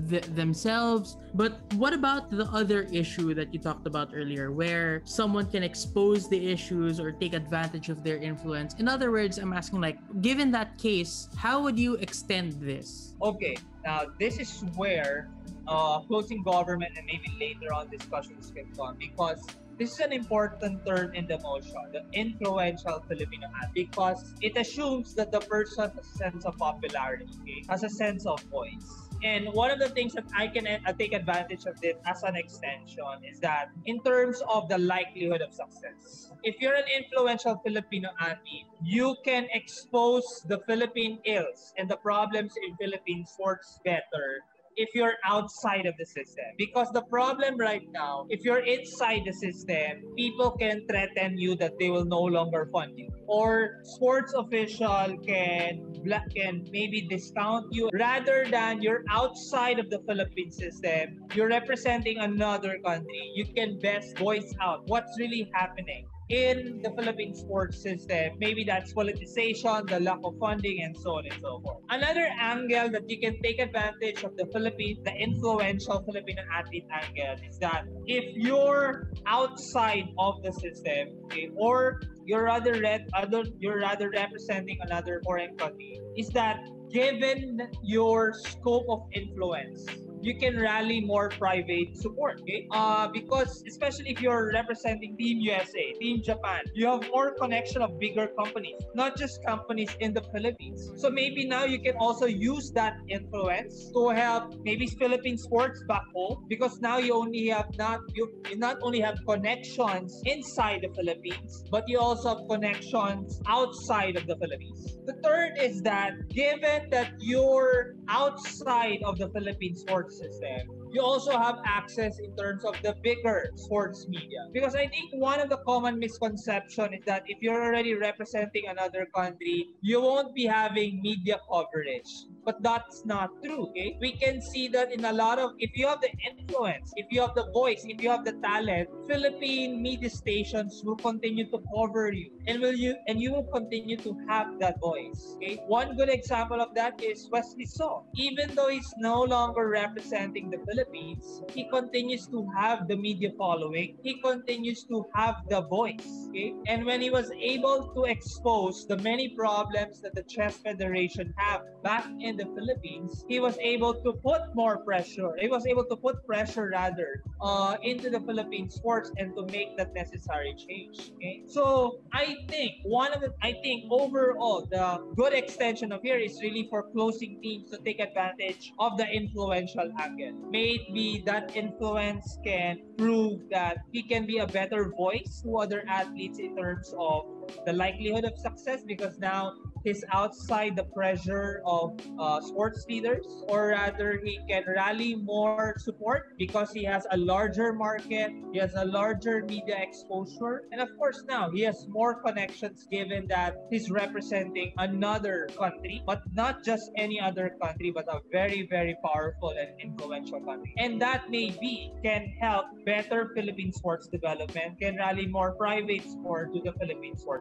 th- 0.08 0.24
themselves. 0.34 1.16
But 1.34 1.60
what 1.74 1.92
about 1.92 2.30
the 2.30 2.44
other 2.46 2.82
issue 2.92 3.34
that 3.34 3.52
you 3.52 3.60
talked 3.60 3.86
about 3.86 4.10
earlier, 4.14 4.52
where 4.52 5.02
someone 5.04 5.46
can 5.50 5.62
expose 5.62 6.28
the 6.28 6.50
issues 6.50 7.00
or 7.00 7.12
take 7.12 7.34
advantage 7.34 7.88
of 7.88 8.02
their 8.02 8.16
influence? 8.16 8.74
In 8.74 8.88
other 8.88 9.10
words, 9.10 9.38
I'm 9.38 9.52
asking, 9.52 9.80
like, 9.80 9.98
given 10.20 10.50
that 10.52 10.78
case, 10.78 11.28
how 11.36 11.62
would 11.62 11.78
you 11.78 11.94
extend 11.96 12.54
this? 12.60 13.14
Okay, 13.22 13.56
now 13.84 14.02
this 14.18 14.38
is 14.38 14.64
where 14.76 15.30
uh, 15.68 16.00
closing 16.00 16.42
government 16.42 16.92
and 16.96 17.06
maybe 17.06 17.32
later 17.40 17.72
on 17.72 17.88
discussions 17.88 18.52
can 18.54 18.66
come 18.76 18.96
because 18.98 19.44
this 19.80 19.92
is 19.92 20.00
an 20.00 20.12
important 20.12 20.84
term 20.86 21.14
in 21.14 21.26
the 21.26 21.38
motion, 21.38 21.72
the 21.90 22.04
influential 22.12 23.02
Filipino 23.08 23.48
act, 23.62 23.72
because 23.72 24.34
it 24.42 24.54
assumes 24.58 25.14
that 25.14 25.32
the 25.32 25.40
person 25.40 25.84
has 25.84 25.96
a 25.96 26.18
sense 26.18 26.44
of 26.44 26.54
popularity, 26.58 27.24
okay? 27.40 27.64
has 27.70 27.82
a 27.82 27.88
sense 27.88 28.26
of 28.26 28.42
voice. 28.52 29.09
And 29.22 29.52
one 29.52 29.70
of 29.70 29.78
the 29.78 29.88
things 29.90 30.14
that 30.14 30.24
I 30.34 30.46
can 30.48 30.66
uh, 30.66 30.92
take 30.98 31.12
advantage 31.12 31.66
of 31.66 31.78
this 31.80 31.96
as 32.06 32.22
an 32.22 32.36
extension 32.36 33.04
is 33.28 33.38
that 33.40 33.68
in 33.84 34.02
terms 34.02 34.42
of 34.48 34.68
the 34.68 34.78
likelihood 34.78 35.42
of 35.42 35.52
success, 35.52 36.32
if 36.42 36.56
you're 36.60 36.74
an 36.74 36.88
influential 36.88 37.60
Filipino 37.64 38.10
athlete, 38.18 38.66
you 38.82 39.16
can 39.24 39.46
expose 39.52 40.42
the 40.48 40.60
Philippine 40.66 41.18
ills 41.26 41.74
and 41.76 41.88
the 41.88 41.96
problems 41.96 42.54
in 42.66 42.76
Philippine 42.76 43.26
sports 43.26 43.78
better 43.84 44.40
if 44.80 44.94
you're 44.94 45.16
outside 45.24 45.84
of 45.84 45.94
the 45.98 46.06
system. 46.06 46.48
Because 46.56 46.88
the 46.92 47.02
problem 47.02 47.58
right 47.58 47.86
now, 47.92 48.26
if 48.30 48.40
you're 48.44 48.64
inside 48.64 49.22
the 49.26 49.32
system, 49.32 50.00
people 50.16 50.50
can 50.52 50.86
threaten 50.88 51.36
you 51.36 51.54
that 51.56 51.78
they 51.78 51.90
will 51.90 52.06
no 52.06 52.22
longer 52.22 52.68
fund 52.72 52.96
you. 52.96 53.10
Or 53.26 53.82
sports 53.84 54.32
official 54.32 55.18
can 55.26 55.86
can 56.34 56.66
maybe 56.72 57.06
discount 57.08 57.66
you 57.70 57.90
rather 57.92 58.46
than 58.50 58.80
you're 58.80 59.04
outside 59.10 59.78
of 59.78 59.90
the 59.90 60.00
Philippine 60.08 60.50
system, 60.50 61.28
you're 61.34 61.48
representing 61.48 62.18
another 62.18 62.78
country. 62.84 63.32
You 63.34 63.44
can 63.52 63.78
best 63.78 64.16
voice 64.16 64.54
out 64.60 64.88
what's 64.88 65.12
really 65.18 65.50
happening 65.52 66.08
in 66.30 66.80
the 66.82 66.90
Philippine 66.90 67.34
sports 67.34 67.82
system. 67.82 68.38
Maybe 68.38 68.62
that's 68.64 68.94
politicization, 68.94 69.88
the 69.88 70.00
lack 70.00 70.20
of 70.24 70.38
funding, 70.38 70.82
and 70.82 70.96
so 70.96 71.18
on 71.18 71.26
and 71.26 71.40
so 71.40 71.60
forth. 71.60 71.78
Another 71.90 72.28
angle 72.38 72.88
that 72.90 73.10
you 73.10 73.18
can 73.18 73.42
take 73.42 73.58
advantage 73.58 74.22
of 74.22 74.36
the 74.36 74.46
Philippine, 74.46 75.02
the 75.04 75.12
influential 75.12 76.02
Filipino 76.04 76.42
athlete 76.54 76.86
angle 76.90 77.36
is 77.48 77.58
that 77.58 77.84
if 78.06 78.36
you're 78.36 79.10
outside 79.26 80.08
of 80.18 80.42
the 80.42 80.52
system, 80.52 81.08
okay, 81.24 81.50
or 81.56 82.00
you're 82.24 82.44
rather 82.44 82.80
red, 82.80 83.08
other, 83.14 83.44
you're 83.58 83.80
rather 83.80 84.10
representing 84.10 84.78
another 84.82 85.20
foreign 85.24 85.56
country, 85.56 86.00
is 86.16 86.28
that 86.30 86.64
given 86.92 87.68
your 87.82 88.32
scope 88.34 88.86
of 88.88 89.02
influence, 89.12 89.86
you 90.22 90.36
can 90.38 90.60
rally 90.60 91.00
more 91.00 91.28
private 91.30 91.96
support, 91.96 92.40
okay? 92.42 92.66
Uh, 92.70 93.08
because 93.08 93.62
especially 93.66 94.10
if 94.10 94.20
you're 94.20 94.52
representing 94.52 95.16
Team 95.16 95.40
USA, 95.40 95.92
Team 96.00 96.22
Japan, 96.22 96.62
you 96.74 96.86
have 96.86 97.08
more 97.08 97.34
connection 97.34 97.82
of 97.82 97.98
bigger 97.98 98.28
companies, 98.38 98.80
not 98.94 99.16
just 99.16 99.44
companies 99.46 99.90
in 100.00 100.12
the 100.12 100.22
Philippines. 100.32 100.92
So 100.96 101.10
maybe 101.10 101.46
now 101.46 101.64
you 101.64 101.80
can 101.80 101.96
also 101.96 102.26
use 102.26 102.70
that 102.72 102.96
influence 103.08 103.90
to 103.92 104.08
help 104.10 104.54
maybe 104.62 104.86
Philippine 104.86 105.38
sports 105.38 105.82
back 105.88 106.04
home 106.14 106.44
because 106.48 106.80
now 106.80 106.98
you 106.98 107.14
only 107.14 107.48
have 107.48 107.76
not 107.78 108.00
you, 108.14 108.28
you 108.50 108.56
not 108.56 108.76
only 108.82 109.00
have 109.00 109.18
connections 109.26 110.20
inside 110.26 110.80
the 110.82 110.92
Philippines, 110.94 111.64
but 111.70 111.84
you 111.86 111.98
also 111.98 112.36
have 112.36 112.48
connections 112.48 113.40
outside 113.46 114.16
of 114.16 114.26
the 114.26 114.36
Philippines. 114.36 114.98
The 115.06 115.14
third 115.22 115.58
is 115.58 115.82
that 115.82 116.12
given 116.28 116.90
that 116.90 117.12
you're 117.18 117.94
outside 118.08 118.98
of 119.04 119.18
the 119.18 119.28
Philippine 119.30 119.76
sports 119.76 120.09
system, 120.10 120.79
you 120.92 121.00
also 121.00 121.38
have 121.38 121.58
access 121.64 122.18
in 122.18 122.34
terms 122.36 122.64
of 122.64 122.74
the 122.82 122.94
bigger 123.02 123.50
sports 123.56 124.06
media. 124.08 124.48
Because 124.52 124.74
I 124.74 124.86
think 124.88 125.12
one 125.12 125.40
of 125.40 125.48
the 125.48 125.58
common 125.58 125.98
misconception 125.98 126.94
is 126.94 127.04
that 127.06 127.22
if 127.26 127.38
you're 127.40 127.62
already 127.62 127.94
representing 127.94 128.64
another 128.68 129.06
country, 129.14 129.68
you 129.82 130.00
won't 130.00 130.34
be 130.34 130.46
having 130.46 131.00
media 131.02 131.38
coverage. 131.50 132.10
But 132.44 132.62
that's 132.62 133.04
not 133.04 133.30
true. 133.44 133.68
Okay? 133.68 133.96
We 134.00 134.12
can 134.12 134.42
see 134.42 134.68
that 134.68 134.92
in 134.92 135.04
a 135.04 135.12
lot 135.12 135.38
of 135.38 135.52
if 135.58 135.70
you 135.74 135.86
have 135.86 136.00
the 136.00 136.10
influence, 136.28 136.92
if 136.96 137.06
you 137.10 137.20
have 137.20 137.34
the 137.34 137.50
voice, 137.52 137.84
if 137.86 138.02
you 138.02 138.10
have 138.10 138.24
the 138.24 138.32
talent, 138.42 138.88
Philippine 139.06 139.80
media 139.82 140.10
stations 140.10 140.82
will 140.84 140.96
continue 140.96 141.48
to 141.50 141.58
cover 141.74 142.12
you 142.12 142.30
and 142.46 142.60
will 142.60 142.74
you 142.74 142.96
and 143.06 143.20
you 143.20 143.32
will 143.32 143.48
continue 143.52 143.96
to 143.98 144.16
have 144.28 144.58
that 144.58 144.80
voice. 144.80 145.36
Okay? 145.36 145.60
One 145.66 145.96
good 145.96 146.08
example 146.08 146.60
of 146.60 146.74
that 146.74 147.00
is 147.02 147.28
Wesley 147.30 147.66
So. 147.66 148.04
Even 148.16 148.54
though 148.54 148.68
he's 148.68 148.92
no 148.98 149.22
longer 149.22 149.68
representing 149.68 150.50
the 150.50 150.58
Philippines, 150.58 150.79
Philippines, 150.80 151.42
he 151.52 151.68
continues 151.68 152.26
to 152.28 152.46
have 152.56 152.88
the 152.88 152.96
media 152.96 153.30
following. 153.36 153.96
He 154.02 154.20
continues 154.20 154.84
to 154.84 155.04
have 155.14 155.36
the 155.48 155.62
voice. 155.62 156.28
Okay? 156.28 156.54
And 156.66 156.86
when 156.86 157.00
he 157.00 157.10
was 157.10 157.30
able 157.38 157.92
to 157.94 158.04
expose 158.04 158.86
the 158.86 158.96
many 158.98 159.28
problems 159.36 160.00
that 160.00 160.14
the 160.14 160.22
Chess 160.22 160.56
Federation 160.58 161.34
have 161.36 161.62
back 161.82 162.06
in 162.20 162.36
the 162.36 162.46
Philippines, 162.56 163.24
he 163.28 163.40
was 163.40 163.58
able 163.58 163.94
to 163.94 164.12
put 164.24 164.54
more 164.54 164.78
pressure. 164.78 165.30
He 165.38 165.48
was 165.48 165.66
able 165.66 165.84
to 165.84 165.96
put 165.96 166.24
pressure 166.26 166.70
rather 166.72 167.22
uh, 167.42 167.76
into 167.82 168.10
the 168.10 168.20
Philippine 168.20 168.70
sports 168.70 169.10
and 169.18 169.34
to 169.36 169.44
make 169.46 169.76
that 169.76 169.92
necessary 169.94 170.54
change. 170.56 171.12
Okay? 171.16 171.42
So 171.46 172.00
I 172.12 172.36
think 172.48 172.72
one 172.84 173.12
of 173.12 173.20
the 173.20 173.34
I 173.42 173.52
think 173.62 173.84
overall 173.90 174.66
the 174.70 174.98
good 175.16 175.32
extension 175.32 175.92
of 175.92 176.00
here 176.02 176.18
is 176.18 176.38
really 176.42 176.66
for 176.70 176.84
closing 176.92 177.40
teams 177.42 177.70
to 177.70 177.78
take 177.78 178.00
advantage 178.00 178.72
of 178.78 178.96
the 178.96 179.06
influential 179.08 179.90
angle. 179.98 180.50
May 180.50 180.69
be 180.78 181.22
that 181.26 181.56
influence 181.56 182.38
can 182.44 182.78
prove 182.96 183.40
that 183.50 183.78
he 183.92 184.02
can 184.02 184.26
be 184.26 184.38
a 184.38 184.46
better 184.46 184.90
voice 184.96 185.40
to 185.42 185.56
other 185.58 185.84
athletes 185.88 186.38
in 186.38 186.56
terms 186.56 186.94
of 186.98 187.24
the 187.66 187.72
likelihood 187.72 188.24
of 188.24 188.38
success 188.38 188.82
because 188.86 189.18
now 189.18 189.54
he's 189.84 190.04
outside 190.12 190.76
the 190.76 190.84
pressure 190.84 191.62
of 191.64 191.98
uh, 192.18 192.40
sports 192.40 192.84
leaders, 192.88 193.26
or 193.48 193.68
rather, 193.68 194.20
he 194.24 194.38
can 194.48 194.64
rally 194.66 195.14
more 195.14 195.74
support 195.78 196.36
because 196.38 196.72
he 196.72 196.84
has 196.84 197.06
a 197.12 197.16
larger 197.16 197.72
market, 197.72 198.32
he 198.52 198.58
has 198.58 198.74
a 198.74 198.84
larger 198.84 199.44
media 199.46 199.76
exposure, 199.80 200.64
and 200.72 200.80
of 200.80 200.88
course, 200.98 201.24
now 201.28 201.50
he 201.50 201.62
has 201.62 201.86
more 201.88 202.14
connections 202.20 202.86
given 202.90 203.26
that 203.28 203.56
he's 203.70 203.90
representing 203.90 204.72
another 204.78 205.48
country, 205.58 206.02
but 206.06 206.22
not 206.32 206.62
just 206.64 206.90
any 206.96 207.20
other 207.20 207.56
country, 207.62 207.90
but 207.90 208.06
a 208.08 208.20
very, 208.30 208.66
very 208.68 208.96
powerful 209.02 209.50
and 209.50 209.68
influential 209.80 210.40
country. 210.40 210.74
And 210.78 211.00
that 211.00 211.30
maybe 211.30 211.92
can 212.02 212.32
help 212.40 212.66
better 212.84 213.30
Philippine 213.34 213.72
sports 213.72 214.08
development, 214.08 214.80
can 214.80 214.96
rally 214.96 215.26
more 215.26 215.52
private 215.52 216.02
sport 216.02 216.52
to 216.54 216.60
the 216.60 216.72
Philippine 216.78 217.16
sports. 217.16 217.39